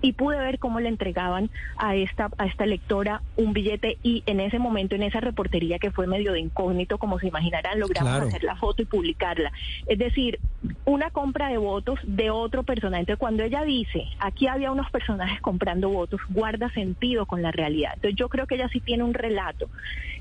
y 0.02 0.12
pude 0.12 0.38
ver 0.38 0.58
cómo 0.58 0.80
le 0.80 0.88
entregaban 0.88 1.50
a 1.76 1.94
esta 1.96 2.30
a 2.38 2.46
esta 2.46 2.64
electora 2.64 3.22
un 3.36 3.52
billete 3.52 3.98
y 4.02 4.22
en 4.26 4.40
ese 4.40 4.58
momento 4.58 4.94
en 4.94 5.02
esa 5.02 5.20
reportería 5.20 5.78
que 5.78 5.90
fue 5.90 6.06
medio 6.06 6.32
de 6.32 6.40
incógnito 6.40 6.98
como 6.98 7.18
se 7.18 7.26
imaginarán 7.28 7.78
logramos 7.78 8.10
Claro. 8.10 8.26
hacer 8.28 8.44
la 8.44 8.56
foto 8.56 8.82
y 8.82 8.86
publicarla. 8.86 9.52
Es 9.86 9.98
decir 9.98 10.40
una 10.84 11.10
compra 11.10 11.48
de 11.48 11.58
votos 11.58 11.98
de 12.02 12.30
otro 12.30 12.62
personaje. 12.62 13.00
Entonces 13.00 13.18
cuando 13.18 13.42
ella 13.42 13.62
dice 13.64 14.04
aquí 14.18 14.46
había 14.46 14.72
unos 14.72 14.90
personajes 14.90 15.40
comprando 15.40 15.88
votos 15.90 16.20
guarda 16.28 16.70
sentido 16.70 17.26
con 17.26 17.42
la 17.42 17.50
realidad. 17.52 17.92
Entonces 17.94 18.16
yo 18.16 18.28
creo 18.28 18.46
que 18.46 18.54
ella 18.54 18.68
sí 18.72 18.80
tiene 18.80 19.04
un 19.04 19.14
relato 19.14 19.68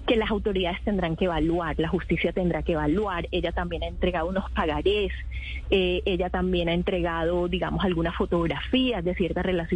que 0.08 0.16
las 0.18 0.30
autoridades 0.32 0.82
tendrán 0.84 1.16
que 1.16 1.26
evaluar 1.26 1.76
la 1.80 1.88
justicia 1.88 2.32
tendrá 2.34 2.64
que 2.64 2.74
evaluar. 2.74 3.28
Ella 3.32 3.52
también 3.52 3.84
ha 3.84 3.88
entregado 3.88 4.28
unos 4.28 4.50
pagarés 4.52 5.12
eh, 5.72 6.02
ella 6.06 6.30
también 6.30 6.68
ha 6.70 6.74
entregado 6.74 7.48
digamos 7.48 7.86
algunas 7.86 8.16
fotografías 8.16 9.04
de 9.04 9.16
ciertas 9.16 9.46
relaciones 9.46 9.69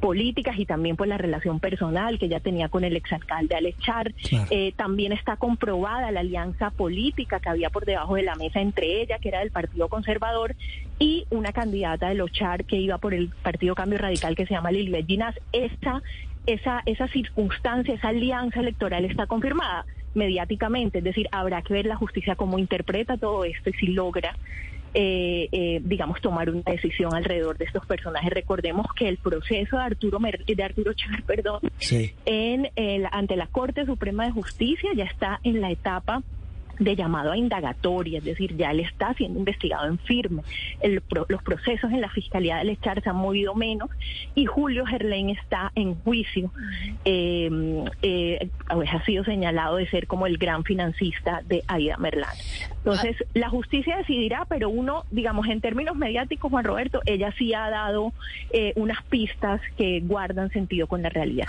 políticas 0.00 0.58
y 0.58 0.66
también 0.66 0.96
pues 0.96 1.08
la 1.08 1.18
relación 1.18 1.60
personal 1.60 2.18
que 2.18 2.26
ella 2.26 2.40
tenía 2.40 2.68
con 2.68 2.84
el 2.84 2.96
exalcalde 2.96 3.54
Alechar. 3.54 4.12
Claro. 4.14 4.46
Eh, 4.50 4.72
también 4.76 5.12
está 5.12 5.36
comprobada 5.36 6.10
la 6.10 6.20
alianza 6.20 6.70
política 6.70 7.40
que 7.40 7.48
había 7.48 7.70
por 7.70 7.84
debajo 7.84 8.14
de 8.16 8.22
la 8.22 8.36
mesa 8.36 8.60
entre 8.60 9.02
ella, 9.02 9.18
que 9.18 9.28
era 9.28 9.40
del 9.40 9.50
Partido 9.50 9.88
Conservador, 9.88 10.54
y 10.98 11.26
una 11.30 11.52
candidata 11.52 12.08
de 12.08 12.14
los 12.14 12.32
Char 12.32 12.64
que 12.64 12.76
iba 12.76 12.98
por 12.98 13.14
el 13.14 13.28
Partido 13.28 13.74
Cambio 13.74 13.98
Radical 13.98 14.34
que 14.34 14.46
se 14.46 14.54
llama 14.54 14.70
Lilibet 14.70 15.06
Ginás. 15.06 15.34
Esta 15.52 16.02
esa, 16.46 16.82
esa 16.86 17.08
circunstancia, 17.08 17.94
esa 17.94 18.08
alianza 18.08 18.60
electoral 18.60 19.04
está 19.04 19.26
confirmada 19.26 19.84
mediáticamente, 20.14 20.98
es 20.98 21.04
decir, 21.04 21.28
habrá 21.30 21.60
que 21.62 21.74
ver 21.74 21.86
la 21.86 21.96
justicia 21.96 22.36
cómo 22.36 22.58
interpreta 22.58 23.18
todo 23.18 23.44
esto 23.44 23.70
y 23.70 23.72
si 23.74 23.86
logra 23.88 24.34
eh, 24.98 25.48
eh, 25.52 25.82
digamos, 25.84 26.22
tomar 26.22 26.48
una 26.48 26.62
decisión 26.62 27.14
alrededor 27.14 27.58
de 27.58 27.66
estos 27.66 27.84
personajes. 27.84 28.30
Recordemos 28.32 28.86
que 28.96 29.06
el 29.06 29.18
proceso 29.18 29.76
de 29.76 29.82
Arturo, 29.82 30.18
de 30.18 30.62
Arturo 30.62 30.94
Chávez, 30.94 31.22
perdón, 31.26 31.60
en, 32.24 32.70
ante 33.12 33.36
la 33.36 33.46
Corte 33.46 33.84
Suprema 33.84 34.24
de 34.24 34.32
Justicia 34.32 34.90
ya 34.94 35.04
está 35.04 35.38
en 35.44 35.60
la 35.60 35.70
etapa 35.70 36.22
de 36.78 36.96
llamado 36.96 37.32
a 37.32 37.36
indagatoria, 37.36 38.18
es 38.18 38.24
decir, 38.24 38.56
ya 38.56 38.70
él 38.70 38.80
está 38.80 39.14
siendo 39.14 39.38
investigado 39.38 39.86
en 39.86 39.98
firme. 39.98 40.42
los 41.28 41.42
procesos 41.42 41.90
en 41.90 42.00
la 42.00 42.10
Fiscalía 42.10 42.56
del 42.56 42.70
Echar 42.70 43.02
se 43.02 43.10
han 43.10 43.16
movido 43.16 43.54
menos 43.54 43.90
y 44.34 44.46
Julio 44.46 44.84
Gerlain 44.86 45.30
está 45.30 45.72
en 45.74 45.94
juicio. 45.94 46.50
Eh, 47.04 47.84
eh, 48.02 48.48
pues, 48.72 48.88
ha 48.92 49.04
sido 49.04 49.24
señalado 49.24 49.76
de 49.76 49.88
ser 49.88 50.06
como 50.06 50.26
el 50.26 50.38
gran 50.38 50.64
financista 50.64 51.42
de 51.46 51.62
Aida 51.66 51.96
Merlán. 51.96 52.34
Entonces, 52.78 53.16
la 53.34 53.48
justicia 53.48 53.96
decidirá, 53.96 54.44
pero 54.48 54.68
uno, 54.68 55.04
digamos, 55.10 55.48
en 55.48 55.60
términos 55.60 55.96
mediáticos, 55.96 56.50
Juan 56.50 56.64
Roberto, 56.64 57.00
ella 57.04 57.32
sí 57.36 57.52
ha 57.52 57.68
dado 57.68 58.12
eh, 58.50 58.72
unas 58.76 59.02
pistas 59.04 59.60
que 59.76 60.00
guardan 60.00 60.50
sentido 60.50 60.86
con 60.86 61.02
la 61.02 61.08
realidad. 61.08 61.46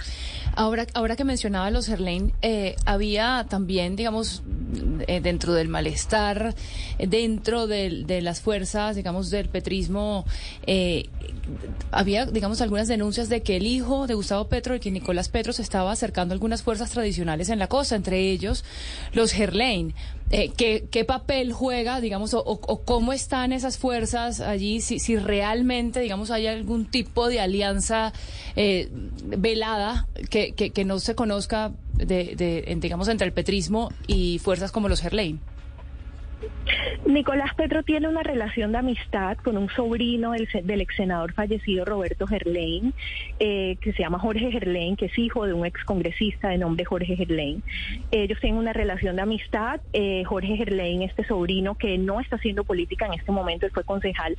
Ahora, 0.56 0.88
ahora 0.96 1.16
que 1.16 1.24
mencionaba 1.24 1.70
los 1.70 1.88
Gerlain, 1.88 2.34
había 2.86 3.46
también, 3.50 3.96
digamos, 3.96 4.44
dentro 5.22 5.54
del 5.54 5.68
malestar, 5.68 6.56
dentro 6.98 7.68
de, 7.68 8.22
las 8.22 8.42
fuerzas, 8.42 8.96
digamos, 8.96 9.30
del 9.30 9.50
petrismo, 9.50 10.26
eh, 10.66 11.10
había, 11.92 12.26
digamos, 12.26 12.62
algunas 12.62 12.88
denuncias 12.88 13.30
de 13.30 13.42
que 13.42 13.58
el 13.58 13.66
hijo 13.66 14.08
de 14.08 14.14
Gustavo 14.14 14.48
Petro, 14.48 14.76
y 14.76 14.80
que 14.80 14.92
Nicolás 14.92 15.30
Petro, 15.30 15.54
se 15.54 15.62
estaba 15.62 15.92
acercando 15.92 16.34
a 16.34 16.36
algunas 16.36 16.64
fuerzas 16.64 16.92
tradicionales 16.92 17.50
en 17.50 17.60
la 17.60 17.68
costa, 17.68 17.96
entre 17.96 18.20
ellos 18.32 18.66
los 19.14 19.32
Gerlain. 19.32 19.94
Eh, 20.30 20.52
¿qué, 20.58 21.06
papel 21.06 21.54
juega, 21.54 22.02
digamos, 22.02 22.34
o, 22.34 22.60
cómo 22.86 23.14
están 23.14 23.54
esas 23.54 23.78
fuerzas 23.78 24.42
allí? 24.42 24.82
Si, 24.82 25.00
si 25.00 25.16
realmente, 25.16 26.02
digamos, 26.02 26.32
hay 26.32 26.48
algún 26.48 26.86
tipo 26.86 27.30
de 27.30 27.40
alianza 27.40 28.12
eh, 28.58 28.90
velada 29.24 30.08
que, 30.30 30.52
que, 30.52 30.72
que, 30.72 30.84
no 30.84 31.00
se 31.00 31.16
conozca, 31.16 31.72
de, 31.94 32.36
de, 32.36 32.78
digamos, 32.80 33.08
entre 33.08 33.28
el 33.28 33.34
petrismo 33.34 33.90
y 34.06 34.40
fuerzas 34.40 34.72
como 34.72 34.90
los 34.90 35.02
Gerlain. 35.02 35.40
Nicolás 37.06 37.54
Petro 37.56 37.84
tiene 37.84 38.08
una 38.08 38.22
relación 38.22 38.72
de 38.72 38.80
amistad 38.80 39.38
con 39.38 39.58
un 39.58 39.70
sobrino 39.70 40.32
del, 40.32 40.48
del 40.64 40.82
ex 40.82 40.96
senador 40.96 41.34
fallecido 41.34 41.86
Roberto 41.86 42.28
Gerlain, 42.28 42.94
eh, 43.40 43.78
que 43.82 43.94
se 43.94 44.04
llama 44.04 44.20
Jorge 44.20 44.52
Gerlain, 44.52 44.96
que 44.96 45.06
es 45.06 45.18
hijo 45.18 45.46
de 45.46 45.54
un 45.54 45.66
ex 45.66 45.84
congresista 45.86 46.50
de 46.50 46.58
nombre 46.58 46.86
Jorge 46.86 47.16
Gerlain. 47.16 47.64
Ellos 48.12 48.40
tienen 48.40 48.60
una 48.60 48.74
relación 48.74 49.16
de 49.16 49.22
amistad. 49.22 49.80
Eh, 49.94 50.24
Jorge 50.26 50.58
Gerlain, 50.58 51.02
este 51.02 51.24
sobrino 51.26 51.76
que 51.76 51.98
no 51.98 52.20
está 52.20 52.36
haciendo 52.36 52.64
política 52.64 53.06
en 53.06 53.14
este 53.14 53.32
momento, 53.32 53.66
él 53.66 53.72
fue 53.72 53.84
concejal, 53.84 54.36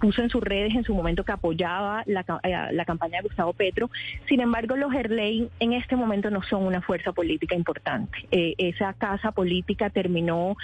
puso 0.00 0.22
en 0.22 0.30
sus 0.30 0.42
redes 0.42 0.74
en 0.74 0.84
su 0.84 0.94
momento 0.94 1.24
que 1.24 1.32
apoyaba 1.32 2.02
la, 2.06 2.24
eh, 2.42 2.72
la 2.72 2.84
campaña 2.84 3.18
de 3.18 3.28
Gustavo 3.28 3.52
Petro. 3.52 3.90
Sin 4.28 4.40
embargo, 4.40 4.76
los 4.76 4.92
Gerlain 4.92 5.48
en 5.60 5.72
este 5.72 5.94
momento 5.94 6.30
no 6.30 6.42
son 6.42 6.64
una 6.64 6.82
fuerza 6.82 7.12
política 7.12 7.54
importante. 7.54 8.26
esa 8.30 8.92
casa 8.94 9.30
política 9.32 9.90
terminó 9.90 10.56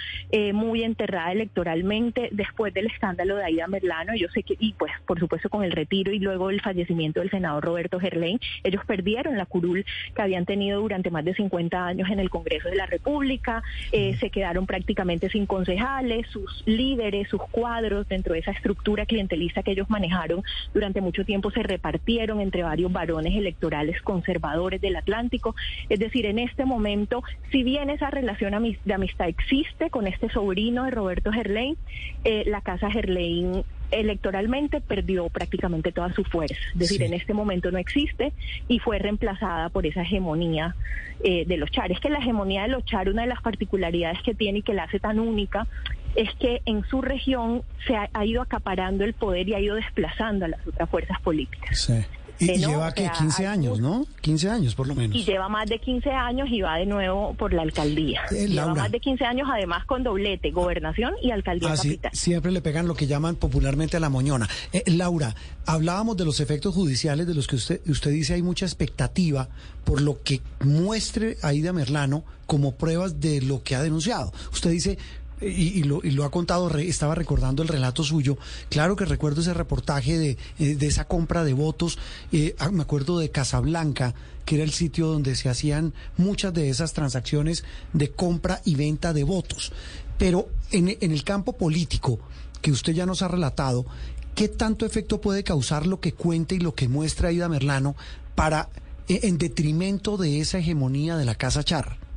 muy 0.59 0.83
enterrada 0.83 1.31
electoralmente 1.31 2.29
después 2.31 2.73
del 2.73 2.87
escándalo 2.87 3.37
de 3.37 3.45
Aida 3.45 3.67
Merlano. 3.67 4.15
Yo 4.15 4.27
sé 4.29 4.43
que, 4.43 4.55
y 4.59 4.73
pues 4.73 4.91
por 5.05 5.19
supuesto 5.19 5.49
con 5.49 5.63
el 5.63 5.71
retiro 5.71 6.11
y 6.11 6.19
luego 6.19 6.49
el 6.49 6.61
fallecimiento 6.61 7.21
del 7.21 7.31
senador 7.31 7.63
Roberto 7.63 7.99
Gerlain, 7.99 8.39
ellos 8.63 8.83
perdieron 8.85 9.37
la 9.37 9.45
curul 9.45 9.85
que 10.13 10.21
habían 10.21 10.45
tenido 10.45 10.81
durante 10.81 11.09
más 11.09 11.25
de 11.25 11.33
50 11.33 11.85
años 11.85 12.09
en 12.09 12.19
el 12.19 12.29
Congreso 12.29 12.69
de 12.69 12.75
la 12.75 12.85
República, 12.85 13.63
eh, 13.91 14.15
se 14.19 14.29
quedaron 14.29 14.65
prácticamente 14.65 15.29
sin 15.29 15.45
concejales, 15.45 16.27
sus 16.27 16.63
líderes, 16.65 17.29
sus 17.29 17.41
cuadros 17.51 18.07
dentro 18.07 18.33
de 18.33 18.39
esa 18.39 18.51
estructura 18.51 19.05
clientelista 19.05 19.63
que 19.63 19.71
ellos 19.71 19.89
manejaron 19.89 20.43
durante 20.73 21.01
mucho 21.01 21.25
tiempo 21.25 21.51
se 21.51 21.63
repartieron 21.63 22.41
entre 22.41 22.63
varios 22.63 22.91
varones 22.91 23.35
electorales 23.35 24.01
conservadores 24.01 24.81
del 24.81 24.95
Atlántico. 24.95 25.55
Es 25.87 25.99
decir, 25.99 26.25
en 26.25 26.39
este 26.39 26.65
momento, 26.65 27.23
si 27.51 27.63
bien 27.63 27.89
esa 27.89 28.09
relación 28.09 28.53
de 28.85 28.93
amistad 28.93 29.27
existe 29.27 29.89
con 29.89 30.07
este 30.07 30.29
sobrino 30.49 30.85
de 30.85 30.91
Roberto 30.91 31.31
Gerlain, 31.31 31.77
eh, 32.23 32.43
la 32.47 32.61
Casa 32.61 32.89
Gerlain 32.89 33.63
electoralmente 33.91 34.81
perdió 34.81 35.29
prácticamente 35.29 35.91
toda 35.91 36.11
su 36.13 36.23
fuerza. 36.23 36.55
Es 36.73 36.79
decir, 36.79 37.03
en 37.03 37.13
este 37.13 37.33
momento 37.33 37.71
no 37.71 37.77
existe 37.77 38.33
y 38.67 38.79
fue 38.79 38.97
reemplazada 38.97 39.69
por 39.69 39.85
esa 39.85 40.01
hegemonía 40.01 40.75
eh, 41.23 41.45
de 41.45 41.57
los 41.57 41.69
Char. 41.69 41.91
Es 41.91 41.99
que 41.99 42.09
la 42.09 42.17
hegemonía 42.17 42.63
de 42.63 42.69
los 42.69 42.83
Char, 42.85 43.09
una 43.09 43.23
de 43.23 43.27
las 43.27 43.41
particularidades 43.41 44.21
que 44.23 44.33
tiene 44.33 44.59
y 44.59 44.61
que 44.63 44.73
la 44.73 44.83
hace 44.83 44.99
tan 44.99 45.19
única, 45.19 45.67
es 46.15 46.29
que 46.39 46.61
en 46.65 46.83
su 46.85 47.01
región 47.01 47.61
se 47.85 47.95
ha, 47.95 48.09
ha 48.13 48.25
ido 48.25 48.41
acaparando 48.41 49.03
el 49.03 49.13
poder 49.13 49.47
y 49.49 49.53
ha 49.53 49.59
ido 49.59 49.75
desplazando 49.75 50.45
a 50.45 50.47
las 50.47 50.65
otras 50.65 50.89
fuerzas 50.89 51.19
políticas. 51.21 51.79
Sí. 51.79 51.93
Y, 52.39 52.57
lleva 52.57 52.93
que 52.93 53.09
15 53.17 53.47
años, 53.47 53.79
¿no? 53.79 54.05
15 54.21 54.49
años 54.49 54.75
por 54.75 54.87
lo 54.87 54.95
menos. 54.95 55.15
Y 55.15 55.23
lleva 55.23 55.49
más 55.49 55.67
de 55.69 55.79
15 55.79 56.09
años 56.09 56.47
y 56.49 56.61
va 56.61 56.77
de 56.77 56.85
nuevo 56.85 57.33
por 57.33 57.53
la 57.53 57.63
alcaldía. 57.63 58.21
Eh, 58.31 58.47
lleva 58.47 58.73
más 58.73 58.91
de 58.91 58.99
15 58.99 59.25
años 59.25 59.47
además 59.51 59.85
con 59.85 60.03
doblete, 60.03 60.51
gobernación 60.51 61.13
y 61.21 61.31
alcaldía 61.31 61.75
capital. 61.75 62.11
Siempre 62.13 62.51
le 62.51 62.61
pegan 62.61 62.87
lo 62.87 62.95
que 62.95 63.07
llaman 63.07 63.35
popularmente 63.35 63.97
a 63.97 63.99
la 63.99 64.09
moñona. 64.09 64.47
Eh, 64.71 64.83
Laura, 64.87 65.35
hablábamos 65.65 66.17
de 66.17 66.25
los 66.25 66.39
efectos 66.39 66.73
judiciales 66.73 67.27
de 67.27 67.33
los 67.33 67.47
que 67.47 67.57
usted, 67.57 67.81
usted 67.87 68.11
dice 68.11 68.33
hay 68.33 68.41
mucha 68.41 68.65
expectativa 68.65 69.49
por 69.83 70.01
lo 70.01 70.21
que 70.21 70.41
muestre 70.61 71.37
Aida 71.41 71.73
Merlano 71.73 72.23
como 72.45 72.75
pruebas 72.75 73.19
de 73.19 73.41
lo 73.41 73.61
que 73.63 73.75
ha 73.75 73.83
denunciado. 73.83 74.33
Usted 74.51 74.71
dice, 74.71 74.97
y, 75.41 75.83
lo, 75.83 76.01
y, 76.03 76.11
lo, 76.11 76.25
ha 76.25 76.31
contado, 76.31 76.69
estaba 76.77 77.15
recordando 77.15 77.63
el 77.63 77.69
relato 77.69 78.03
suyo. 78.03 78.37
Claro 78.69 78.95
que 78.95 79.05
recuerdo 79.05 79.41
ese 79.41 79.53
reportaje 79.53 80.17
de, 80.17 80.37
eh, 80.59 80.75
de 80.75 80.87
esa 80.87 81.05
compra 81.05 81.43
de 81.43 81.53
votos. 81.53 81.97
Eh, 82.31 82.55
ah, 82.59 82.71
me 82.71 82.81
acuerdo 82.81 83.19
de 83.19 83.31
Casablanca, 83.31 84.13
que 84.45 84.55
era 84.55 84.63
el 84.63 84.71
sitio 84.71 85.07
donde 85.07 85.35
se 85.35 85.49
hacían 85.49 85.93
muchas 86.17 86.53
de 86.53 86.69
esas 86.69 86.93
transacciones 86.93 87.63
de 87.93 88.11
compra 88.11 88.61
y 88.65 88.75
venta 88.75 89.13
de 89.13 89.23
votos. 89.23 89.71
Pero 90.17 90.49
en, 90.71 90.97
en 90.99 91.11
el 91.11 91.23
campo 91.23 91.53
político, 91.53 92.19
que 92.61 92.71
usted 92.71 92.93
ya 92.93 93.05
nos 93.05 93.21
ha 93.21 93.27
relatado, 93.27 93.85
¿qué 94.35 94.49
tanto 94.49 94.85
efecto 94.85 95.21
puede 95.21 95.43
causar 95.43 95.87
lo 95.87 95.99
que 95.99 96.13
cuenta 96.13 96.55
y 96.55 96.59
lo 96.59 96.75
que 96.75 96.89
muestra 96.89 97.29
Aida 97.29 97.47
Merlano 97.47 97.95
para, 98.35 98.69
eh, 99.07 99.21
en 99.23 99.37
detrimento 99.37 100.17
de 100.17 100.41
esa 100.41 100.59
hegemonía 100.59 101.15
de 101.15 101.25
la 101.25 101.35
Casa 101.35 101.63
Char? 101.63 102.08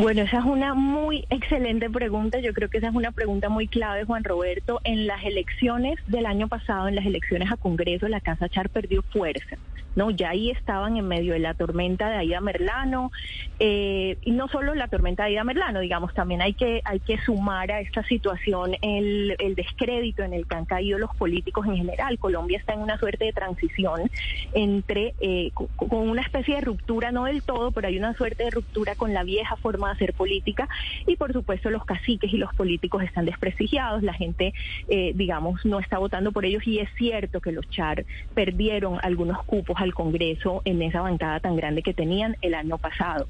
Bueno, 0.00 0.22
esa 0.22 0.38
es 0.38 0.44
una 0.44 0.74
muy 0.74 1.24
excelente 1.28 1.90
pregunta. 1.90 2.38
Yo 2.38 2.54
creo 2.54 2.70
que 2.70 2.78
esa 2.78 2.86
es 2.86 2.94
una 2.94 3.10
pregunta 3.10 3.48
muy 3.48 3.66
clave, 3.66 4.04
Juan 4.04 4.22
Roberto. 4.22 4.80
En 4.84 5.08
las 5.08 5.24
elecciones 5.24 5.98
del 6.06 6.24
año 6.26 6.46
pasado, 6.46 6.86
en 6.86 6.94
las 6.94 7.04
elecciones 7.04 7.50
a 7.50 7.56
Congreso, 7.56 8.06
la 8.06 8.20
Casa 8.20 8.48
Char 8.48 8.68
perdió 8.68 9.02
fuerza. 9.02 9.56
¿No? 9.96 10.10
Ya 10.10 10.30
ahí 10.30 10.50
estaban 10.50 10.96
en 10.96 11.08
medio 11.08 11.32
de 11.32 11.38
la 11.38 11.54
tormenta 11.54 12.08
de 12.08 12.16
Aida 12.16 12.40
Merlano, 12.40 13.10
eh, 13.58 14.16
y 14.22 14.30
no 14.30 14.48
solo 14.48 14.74
la 14.74 14.88
tormenta 14.88 15.24
de 15.24 15.30
Aida 15.30 15.44
Merlano, 15.44 15.80
digamos, 15.80 16.14
también 16.14 16.42
hay 16.42 16.54
que, 16.54 16.80
hay 16.84 17.00
que 17.00 17.18
sumar 17.18 17.72
a 17.72 17.80
esta 17.80 18.02
situación 18.04 18.74
el, 18.82 19.36
el 19.38 19.54
descrédito 19.54 20.22
en 20.22 20.32
el 20.32 20.46
que 20.46 20.54
han 20.54 20.64
caído 20.64 20.98
los 20.98 21.14
políticos 21.16 21.66
en 21.66 21.76
general. 21.76 22.18
Colombia 22.18 22.58
está 22.58 22.74
en 22.74 22.80
una 22.80 22.98
suerte 22.98 23.24
de 23.24 23.32
transición 23.32 24.10
entre, 24.52 25.14
eh, 25.20 25.50
con 25.54 26.08
una 26.08 26.22
especie 26.22 26.56
de 26.56 26.60
ruptura, 26.60 27.12
no 27.12 27.24
del 27.24 27.42
todo, 27.42 27.70
pero 27.72 27.88
hay 27.88 27.98
una 27.98 28.14
suerte 28.14 28.44
de 28.44 28.50
ruptura 28.50 28.94
con 28.94 29.14
la 29.14 29.24
vieja 29.24 29.56
forma 29.56 29.88
de 29.88 29.94
hacer 29.94 30.12
política, 30.14 30.68
y 31.06 31.16
por 31.16 31.32
supuesto 31.32 31.70
los 31.70 31.84
caciques 31.84 32.32
y 32.32 32.36
los 32.36 32.54
políticos 32.54 33.02
están 33.02 33.24
desprestigiados, 33.24 34.02
la 34.02 34.12
gente, 34.12 34.52
eh, 34.88 35.12
digamos, 35.14 35.64
no 35.64 35.80
está 35.80 35.98
votando 35.98 36.32
por 36.32 36.44
ellos, 36.44 36.66
y 36.66 36.78
es 36.78 36.88
cierto 36.96 37.40
que 37.40 37.52
los 37.52 37.68
Char 37.70 38.04
perdieron 38.34 38.98
algunos 39.02 39.42
cupos 39.44 39.77
al 39.80 39.94
Congreso 39.94 40.62
en 40.64 40.82
esa 40.82 41.00
bancada 41.00 41.40
tan 41.40 41.56
grande 41.56 41.82
que 41.82 41.94
tenían 41.94 42.36
el 42.42 42.54
año 42.54 42.78
pasado. 42.78 43.26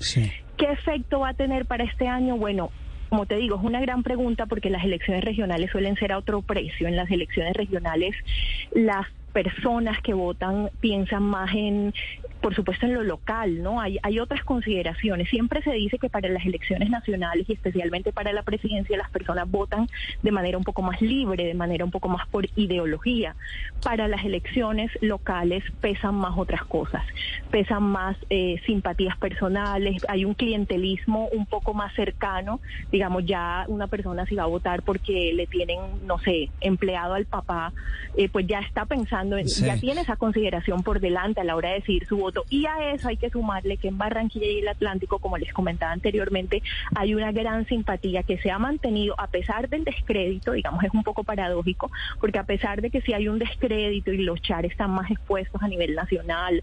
¿Qué 0.57 0.73
efecto 0.73 1.21
va 1.21 1.31
a 1.31 1.35
tener 1.35 1.67
para 1.67 1.85
este 1.85 2.09
año? 2.09 2.37
Bueno, 2.37 2.71
como 3.09 3.27
te 3.27 3.37
digo, 3.37 3.57
es 3.57 3.63
una 3.63 3.81
gran 3.81 4.03
pregunta 4.03 4.47
porque 4.47 4.71
las 4.71 4.85
elecciones 4.85 5.25
regionales 5.25 5.71
suelen 5.71 5.97
ser 5.97 6.13
a 6.13 6.19
otro 6.19 6.43
precio. 6.43 6.89
En 6.89 6.97
las 6.97 7.11
elecciones 7.11 7.55
regionales 7.55 8.15
las 8.73 9.07
personas 9.33 10.01
que 10.03 10.15
votan 10.15 10.71
piensan 10.81 11.23
más 11.23 11.55
en 11.55 11.95
por 12.41 12.55
supuesto 12.55 12.87
en 12.87 12.95
lo 12.95 13.03
local, 13.03 13.63
¿no? 13.63 13.81
Hay, 13.81 13.99
hay 14.03 14.21
otras 14.21 14.45
consideraciones. 14.45 15.29
Siempre 15.29 15.63
se 15.63 15.73
dice 15.73 15.99
que 15.99 16.09
para 16.09 16.29
las 16.29 16.47
elecciones 16.47 16.89
nacionales 16.91 17.49
y 17.49 17.53
especialmente 17.53 18.13
para 18.13 18.33
la 18.33 18.43
presidencia 18.43 18.97
las 18.97 19.11
personas 19.11 19.51
votan 19.51 19.89
de 20.23 20.31
manera 20.31 20.57
un 20.57 20.65
poco 20.65 20.83
más 20.83 21.01
libre, 21.01 21.45
de 21.45 21.55
manera 21.55 21.85
un 21.85 21.91
poco 21.91 22.09
más 22.09 22.27
por 22.29 22.47
ideología. 22.57 23.35
Para 23.83 24.09
las 24.09 24.25
elecciones 24.25 24.91
locales 25.01 25.65
pesan 25.81 26.15
más 26.15 26.37
otras 26.37 26.65
cosas, 26.65 27.03
pesan 27.51 27.83
más 27.83 28.17
eh, 28.31 28.61
simpatías 28.67 29.17
personales, 29.17 30.05
hay 30.09 30.25
un 30.25 30.35
clientelismo 30.35 31.29
un 31.29 31.47
poco 31.47 31.75
más 31.75 31.95
cercano, 31.95 32.61
digamos 32.93 33.25
ya 33.27 33.65
una 33.69 33.87
persona 33.87 34.27
si 34.27 34.35
va 34.35 34.45
a 34.45 34.47
votar 34.47 34.83
porque 34.83 35.33
le 35.35 35.47
tienen, 35.47 35.79
no 36.07 36.19
sé, 36.19 36.51
empleado 36.61 37.15
al 37.15 37.27
papá, 37.27 37.73
eh, 38.17 38.29
pues 38.29 38.47
ya 38.47 38.61
está 38.61 38.87
pensando, 38.87 39.39
ya 39.39 39.77
tiene 39.79 40.03
esa 40.03 40.17
consideración 40.17 40.83
por 40.83 41.01
delante 41.01 41.41
a 41.41 41.45
la 41.45 41.57
hora 41.57 41.71
de 41.71 41.77
decidir 41.77 42.07
su 42.07 42.17
voto. 42.17 42.28
Y 42.49 42.67
a 42.67 42.93
eso 42.93 43.09
hay 43.09 43.17
que 43.17 43.31
sumarle 43.31 43.77
que 43.77 43.89
en 43.89 43.99
Barranquilla 43.99 44.47
y 44.47 44.59
el 44.59 44.69
Atlántico, 44.69 45.19
como 45.19 45.39
les 45.39 45.53
comentaba 45.53 45.93
anteriormente, 45.93 46.63
hay 46.95 47.15
una 47.15 47.33
gran 47.33 47.67
simpatía 47.67 48.23
que 48.23 48.39
se 48.39 48.51
ha 48.51 48.59
mantenido 48.59 49.15
a 49.19 49.29
pesar 49.29 49.69
del 49.69 49.85
descrédito, 49.85 50.53
digamos, 50.53 50.85
es 50.85 50.93
un 50.93 51.03
poco 51.03 51.25
paradójico, 51.25 51.91
porque 52.21 52.39
a 52.39 52.45
pesar 52.45 52.81
de 52.81 52.91
que 52.91 53.01
si 53.01 53.13
hay 53.13 53.29
un 53.29 53.39
descrédito 53.39 54.13
y 54.13 54.19
los 54.19 54.41
char 54.41 54.67
están 54.67 54.91
más 54.91 55.11
expuestos 55.11 55.63
a 55.63 55.69
nivel 55.69 55.95
nacional, 55.95 56.63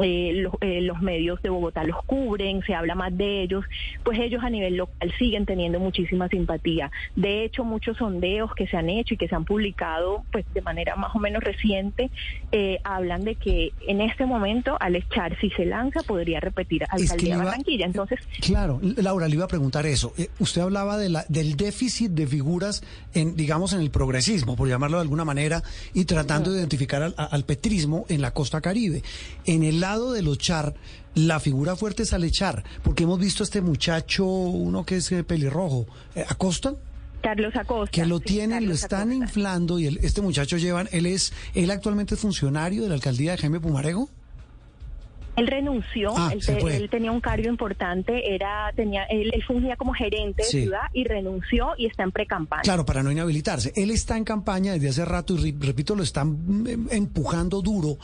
eh, 0.00 0.32
los, 0.34 0.54
eh, 0.60 0.80
los, 0.80 1.00
medios 1.00 1.42
de 1.42 1.48
Bogotá 1.48 1.82
los 1.84 2.04
cubren, 2.04 2.62
se 2.62 2.74
habla 2.74 2.94
más 2.94 3.16
de 3.16 3.42
ellos, 3.42 3.64
pues 4.04 4.18
ellos 4.18 4.42
a 4.44 4.50
nivel 4.50 4.76
local 4.76 5.12
siguen 5.18 5.46
teniendo 5.46 5.80
muchísima 5.80 6.28
simpatía. 6.28 6.90
De 7.16 7.44
hecho, 7.44 7.64
muchos 7.64 7.96
sondeos 7.96 8.54
que 8.54 8.66
se 8.66 8.76
han 8.76 8.90
hecho 8.90 9.14
y 9.14 9.16
que 9.16 9.28
se 9.28 9.34
han 9.34 9.44
publicado 9.44 10.24
pues 10.30 10.44
de 10.54 10.62
manera 10.62 10.96
más 10.96 11.14
o 11.14 11.18
menos 11.18 11.42
reciente 11.42 12.10
eh, 12.52 12.78
hablan 12.84 13.24
de 13.24 13.34
que 13.34 13.72
en 13.86 14.00
este 14.00 14.26
momento 14.26 14.76
al 14.80 14.96
echar 14.96 15.36
si 15.40 15.50
se 15.50 15.64
lanza 15.64 16.02
podría 16.02 16.40
repetir 16.40 16.84
alcaldía 16.88 17.38
de 17.38 17.44
Barranquilla. 17.44 17.86
Entonces, 17.86 18.20
claro, 18.40 18.80
Laura 18.82 19.28
le 19.28 19.34
iba 19.34 19.44
a 19.44 19.48
preguntar 19.48 19.86
eso. 19.86 20.12
usted 20.38 20.62
hablaba 20.62 20.96
de 20.96 21.08
la, 21.08 21.24
del 21.28 21.56
déficit 21.56 22.12
de 22.12 22.26
figuras 22.26 22.82
en 23.14 23.34
digamos 23.34 23.72
en 23.72 23.80
el 23.80 23.90
progresismo, 23.90 24.56
por 24.56 24.68
llamarlo 24.68 24.98
de 24.98 25.02
alguna 25.02 25.24
manera, 25.24 25.62
y 25.94 26.04
tratando 26.04 26.52
de 26.52 26.58
identificar 26.58 27.02
al, 27.02 27.14
al 27.16 27.44
petrismo 27.44 28.04
en 28.08 28.20
la 28.20 28.32
costa 28.32 28.60
caribe. 28.60 29.02
En 29.44 29.62
el 29.62 29.82
lado 29.88 30.12
de 30.12 30.20
los 30.20 30.36
Char, 30.36 30.74
la 31.14 31.40
figura 31.40 31.74
fuerte 31.74 32.02
es 32.02 32.12
Alechar, 32.12 32.62
porque 32.82 33.04
hemos 33.04 33.18
visto 33.18 33.42
a 33.42 33.44
este 33.44 33.62
muchacho, 33.62 34.26
uno 34.26 34.84
que 34.84 34.96
es 34.96 35.10
eh, 35.12 35.24
pelirrojo, 35.24 35.86
eh, 36.14 36.24
Acosta. 36.28 36.74
Carlos 37.22 37.56
Acosta. 37.56 37.90
Que 37.90 38.04
lo 38.04 38.20
tienen, 38.20 38.66
lo 38.66 38.74
están 38.74 39.12
inflando 39.12 39.78
y 39.78 39.86
este 39.86 40.20
muchacho 40.20 40.58
llevan, 40.58 40.88
él 40.92 41.06
es, 41.06 41.32
él 41.54 41.70
actualmente 41.70 42.16
es 42.16 42.20
funcionario 42.20 42.82
de 42.82 42.90
la 42.90 42.96
alcaldía 42.96 43.32
de 43.32 43.38
Jaime 43.38 43.60
Pumarejo. 43.60 44.10
Él 45.36 45.46
renunció, 45.46 46.12
ah, 46.16 46.32
él, 46.32 46.90
tenía 46.90 47.12
un 47.12 47.20
cargo 47.20 47.48
importante, 47.48 48.34
era 48.34 48.72
tenía 48.74 49.04
él, 49.04 49.32
fungía 49.46 49.76
como 49.76 49.94
gerente 49.94 50.42
de 50.42 50.48
ciudad 50.48 50.82
y 50.92 51.04
renunció 51.04 51.74
y 51.78 51.86
está 51.86 52.02
en 52.02 52.10
pre-campaña. 52.10 52.62
Claro, 52.62 52.84
para 52.84 53.04
no 53.04 53.12
inhabilitarse. 53.12 53.72
Él 53.76 53.92
está 53.92 54.16
en 54.16 54.24
campaña 54.24 54.72
desde 54.72 54.88
hace 54.88 55.04
rato 55.04 55.34
y 55.34 55.52
repito, 55.52 55.94
lo 55.94 56.02
están 56.02 56.30
mm, 56.30 56.88
empujando 56.90 57.62
duro 57.62 57.98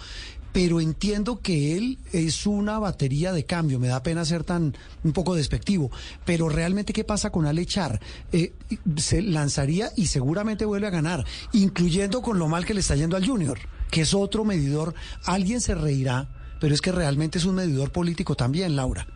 pero 0.55 0.81
entiendo 0.81 1.41
que 1.41 1.77
él 1.77 1.99
es 2.13 2.47
una 2.47 2.79
batería 2.79 3.33
de 3.33 3.45
cambio. 3.45 3.81
Me 3.81 3.89
da 3.89 4.05
pena 4.05 4.25
ser 4.25 4.45
tan 4.45 4.77
un 5.03 5.13
poco 5.13 5.35
despectivo, 5.35 5.91
pero 6.25 6.49
realmente 6.49 6.93
qué 6.93 7.03
pasa 7.03 7.31
con 7.31 7.45
Alechar? 7.45 8.01
Eh, 8.31 8.53
se 8.95 9.21
lanzaría 9.21 9.91
y 9.97 10.07
seguramente 10.07 10.65
vuelve 10.65 10.87
a 10.87 10.91
ganar, 10.91 11.25
incluyendo 11.53 12.23
con 12.23 12.39
lo 12.39 12.47
mal 12.47 12.65
que 12.65 12.73
le 12.73 12.81
está 12.81 12.95
yendo 12.95 13.17
al 13.17 13.27
Junior, 13.27 13.59
que 13.91 14.03
es 14.03 14.15
otro 14.15 14.45
medidor. 14.45 14.95
Alguien 15.25 15.61
se 15.61 15.75
reirá, 15.75 16.29
pero 16.61 16.73
es 16.73 16.81
que 16.81 16.93
realmente 16.93 17.39
es 17.39 17.47
un 17.47 17.57
medidor 17.57 17.91
político 17.91 18.37
también, 18.37 18.77
Laura. 18.77 19.09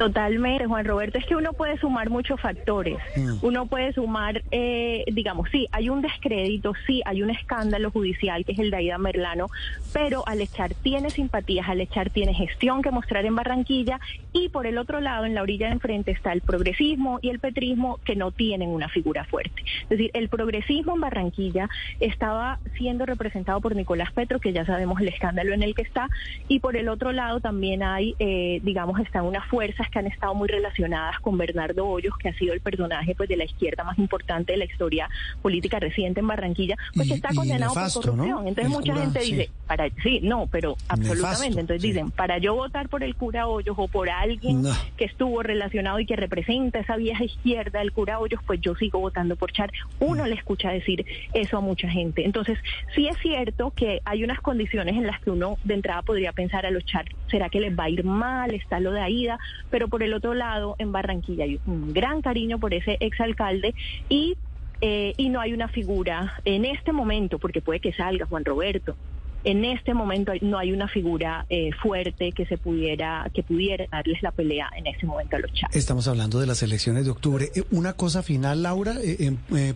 Totalmente, 0.00 0.64
Juan 0.64 0.86
Roberto. 0.86 1.18
Es 1.18 1.26
que 1.26 1.36
uno 1.36 1.52
puede 1.52 1.76
sumar 1.76 2.08
muchos 2.08 2.40
factores. 2.40 2.96
Uno 3.42 3.66
puede 3.66 3.92
sumar, 3.92 4.42
eh, 4.50 5.04
digamos, 5.12 5.50
sí, 5.50 5.66
hay 5.72 5.90
un 5.90 6.00
descrédito, 6.00 6.72
sí, 6.86 7.02
hay 7.04 7.22
un 7.22 7.28
escándalo 7.28 7.90
judicial 7.90 8.46
que 8.46 8.52
es 8.52 8.58
el 8.60 8.70
de 8.70 8.78
Aida 8.78 8.96
Merlano, 8.96 9.48
pero 9.92 10.26
Alechar 10.26 10.72
tiene 10.72 11.10
simpatías, 11.10 11.68
Alechar 11.68 12.08
tiene 12.08 12.32
gestión 12.32 12.80
que 12.80 12.90
mostrar 12.90 13.26
en 13.26 13.34
Barranquilla 13.34 14.00
y 14.32 14.48
por 14.48 14.66
el 14.66 14.78
otro 14.78 15.02
lado, 15.02 15.26
en 15.26 15.34
la 15.34 15.42
orilla 15.42 15.66
de 15.66 15.72
enfrente 15.72 16.12
está 16.12 16.32
el 16.32 16.40
progresismo 16.40 17.18
y 17.20 17.28
el 17.28 17.38
petrismo 17.38 17.98
que 18.02 18.16
no 18.16 18.30
tienen 18.30 18.70
una 18.70 18.88
figura 18.88 19.24
fuerte. 19.24 19.62
Es 19.82 19.90
decir, 19.90 20.10
el 20.14 20.30
progresismo 20.30 20.94
en 20.94 21.02
Barranquilla 21.02 21.68
estaba 22.00 22.58
siendo 22.78 23.04
representado 23.04 23.60
por 23.60 23.76
Nicolás 23.76 24.12
Petro, 24.12 24.40
que 24.40 24.54
ya 24.54 24.64
sabemos 24.64 24.98
el 24.98 25.08
escándalo 25.08 25.52
en 25.52 25.62
el 25.62 25.74
que 25.74 25.82
está, 25.82 26.08
y 26.48 26.60
por 26.60 26.78
el 26.78 26.88
otro 26.88 27.12
lado 27.12 27.40
también 27.40 27.82
hay, 27.82 28.14
eh, 28.18 28.60
digamos, 28.62 28.98
están 28.98 29.26
unas 29.26 29.46
fuerzas 29.46 29.89
que 29.90 29.98
han 29.98 30.06
estado 30.06 30.34
muy 30.34 30.48
relacionadas 30.48 31.18
con 31.20 31.36
Bernardo 31.36 31.86
Hoyos, 31.86 32.16
que 32.18 32.28
ha 32.28 32.34
sido 32.34 32.54
el 32.54 32.60
personaje 32.60 33.14
pues 33.14 33.28
de 33.28 33.36
la 33.36 33.44
izquierda 33.44 33.84
más 33.84 33.98
importante 33.98 34.52
de 34.52 34.58
la 34.58 34.64
historia 34.64 35.08
política 35.42 35.78
reciente 35.78 36.20
en 36.20 36.26
Barranquilla, 36.26 36.76
pues 36.94 37.08
que 37.08 37.14
está 37.14 37.30
condenado 37.34 37.74
por 37.74 37.92
corrupción. 37.92 38.48
Entonces 38.48 38.72
mucha 38.72 38.94
gente 38.94 39.20
dice, 39.20 39.50
para 39.66 39.88
sí, 40.02 40.20
no, 40.22 40.46
pero 40.46 40.76
absolutamente. 40.88 41.60
Entonces 41.60 41.82
dicen, 41.82 42.10
para 42.10 42.38
yo 42.38 42.54
votar 42.54 42.88
por 42.88 43.02
el 43.02 43.14
cura 43.14 43.46
Hoyos 43.46 43.76
o 43.78 43.88
por 43.88 44.08
alguien 44.10 44.64
que 44.96 45.04
estuvo 45.04 45.42
relacionado 45.42 45.98
y 46.00 46.06
que 46.06 46.16
representa 46.16 46.80
esa 46.80 46.96
vieja 46.96 47.24
izquierda 47.24 47.80
del 47.80 47.92
cura 47.92 48.18
Hoyos, 48.18 48.40
pues 48.46 48.60
yo 48.60 48.74
sigo 48.74 49.00
votando 49.00 49.36
por 49.36 49.52
Char. 49.52 49.70
Uno 49.98 50.26
le 50.26 50.34
escucha 50.34 50.70
decir 50.70 51.04
eso 51.34 51.58
a 51.58 51.60
mucha 51.60 51.88
gente. 51.88 52.24
Entonces, 52.24 52.58
sí 52.94 53.08
es 53.08 53.16
cierto 53.18 53.72
que 53.74 54.00
hay 54.04 54.24
unas 54.24 54.40
condiciones 54.40 54.96
en 54.96 55.06
las 55.06 55.20
que 55.20 55.30
uno 55.30 55.58
de 55.64 55.74
entrada 55.74 56.02
podría 56.02 56.32
pensar 56.32 56.66
a 56.66 56.70
los 56.70 56.84
Char, 56.84 57.06
¿será 57.30 57.48
que 57.48 57.60
les 57.60 57.78
va 57.78 57.84
a 57.84 57.90
ir 57.90 58.04
mal? 58.04 58.52
Está 58.54 58.80
lo 58.80 58.92
de 58.92 59.00
Aida, 59.00 59.38
pero 59.70 59.88
por 59.88 60.02
el 60.02 60.14
otro 60.14 60.34
lado, 60.34 60.76
en 60.78 60.92
Barranquilla 60.92 61.44
hay 61.44 61.60
un 61.66 61.92
gran 61.92 62.22
cariño 62.22 62.58
por 62.58 62.74
ese 62.74 62.96
exalcalde 63.00 63.74
y, 64.08 64.36
eh, 64.80 65.14
y 65.16 65.28
no 65.28 65.40
hay 65.40 65.52
una 65.52 65.68
figura 65.68 66.34
en 66.44 66.64
este 66.64 66.92
momento, 66.92 67.38
porque 67.38 67.60
puede 67.60 67.80
que 67.80 67.92
salga 67.92 68.26
Juan 68.26 68.44
Roberto, 68.44 68.96
en 69.42 69.64
este 69.64 69.94
momento 69.94 70.32
no 70.42 70.58
hay 70.58 70.70
una 70.70 70.86
figura 70.86 71.46
eh, 71.48 71.70
fuerte 71.82 72.32
que 72.32 72.44
se 72.44 72.58
pudiera 72.58 73.26
que 73.32 73.42
pudiera 73.42 73.86
darles 73.90 74.22
la 74.22 74.32
pelea 74.32 74.68
en 74.76 74.86
este 74.86 75.06
momento 75.06 75.36
a 75.36 75.38
los 75.38 75.50
chavos. 75.54 75.74
Estamos 75.74 76.08
hablando 76.08 76.40
de 76.40 76.46
las 76.46 76.62
elecciones 76.62 77.06
de 77.06 77.10
octubre. 77.10 77.50
Eh, 77.54 77.62
una 77.70 77.94
cosa 77.94 78.22
final, 78.22 78.62
Laura, 78.62 78.96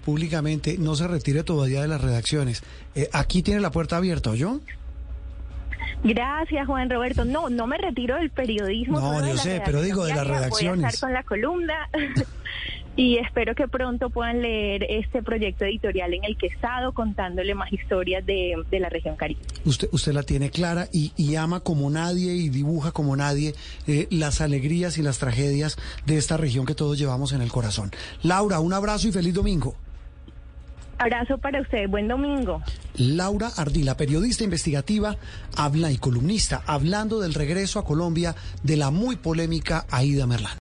públicamente 0.05 0.77
no 0.77 0.95
se 0.97 1.09
retire 1.09 1.45
todavía 1.45 1.81
de 1.81 1.89
las 1.89 2.03
redacciones. 2.03 2.63
aquí 3.15 3.43
tiene 3.43 3.61
la 3.63 3.71
puerta 3.71 3.97
abierta, 3.97 4.31
¿o 4.31 4.61
Gracias, 6.03 6.67
Juan 6.67 6.91
Roberto. 6.91 7.25
No, 7.25 7.49
no 7.49 7.67
me 7.67 7.79
retiro 7.79 8.17
del 8.17 8.31
periodismo. 8.31 9.01
No, 9.01 9.27
yo 9.27 9.37
sé, 9.37 9.63
pero 9.65 9.83
digo 9.83 10.05
de 10.05 10.15
las 10.15 10.27
redacciones. 10.27 10.77
Voy 10.79 10.85
a 10.85 10.89
estar 10.89 11.09
con 11.09 11.13
la 11.15 11.23
columna. 11.23 11.89
y 12.97 13.19
espero 13.19 13.55
que 13.55 13.67
pronto 13.67 14.11
puedan 14.11 14.43
leer 14.43 14.87
este 14.89 15.23
proyecto 15.23 15.65
editorial 15.65 16.15
en 16.15 16.25
el 16.25 16.37
que 16.37 16.47
he 16.47 16.51
estado 16.51 16.93
contándole 16.93 17.55
más 17.55 17.73
historias 17.73 18.25
de, 18.25 18.55
la 18.71 18.89
región 18.89 19.17
Caribe. 19.17 19.41
Usted, 19.65 19.89
usted 19.93 20.13
la 20.13 20.23
tiene 20.23 20.51
clara 20.51 20.89
y, 20.93 21.35
ama 21.35 21.61
como 21.61 21.91
nadie 21.91 22.35
y 22.35 22.49
dibuja 22.49 22.93
como 22.93 23.17
nadie 23.17 23.55
eh, 23.89 24.07
las 24.11 24.41
alegrías 24.41 24.99
y 24.99 25.03
las 25.03 25.19
tragedias 25.19 25.77
de 26.07 26.17
esta 26.17 26.37
región 26.37 26.65
que 26.65 26.75
todos 26.75 26.99
llevamos 26.99 27.33
en 27.33 27.43
el 27.43 27.51
corazón. 27.51 27.91
Laura, 28.23 28.61
un 28.61 28.73
abrazo 28.73 29.09
y 29.09 29.13
feliz 29.13 29.35
domingo. 29.35 29.75
Abrazo 30.99 31.39
para 31.39 31.61
usted, 31.61 31.89
buen 31.89 32.09
domingo. 32.09 32.63
Laura 32.97 33.49
Ardila, 33.57 33.97
periodista 33.97 34.45
investigativa, 34.45 35.17
habla 35.57 35.91
y 35.91 35.99
columnista, 35.99 36.63
hablando 36.67 37.21
del 37.21 37.35
regreso 37.35 37.79
a 37.79 37.85
Colombia 37.85 38.35
de 38.63 38.77
la 38.77 38.91
muy 38.91 39.17
polémica 39.17 39.87
Aida 39.91 40.27
Merlán. 40.27 40.53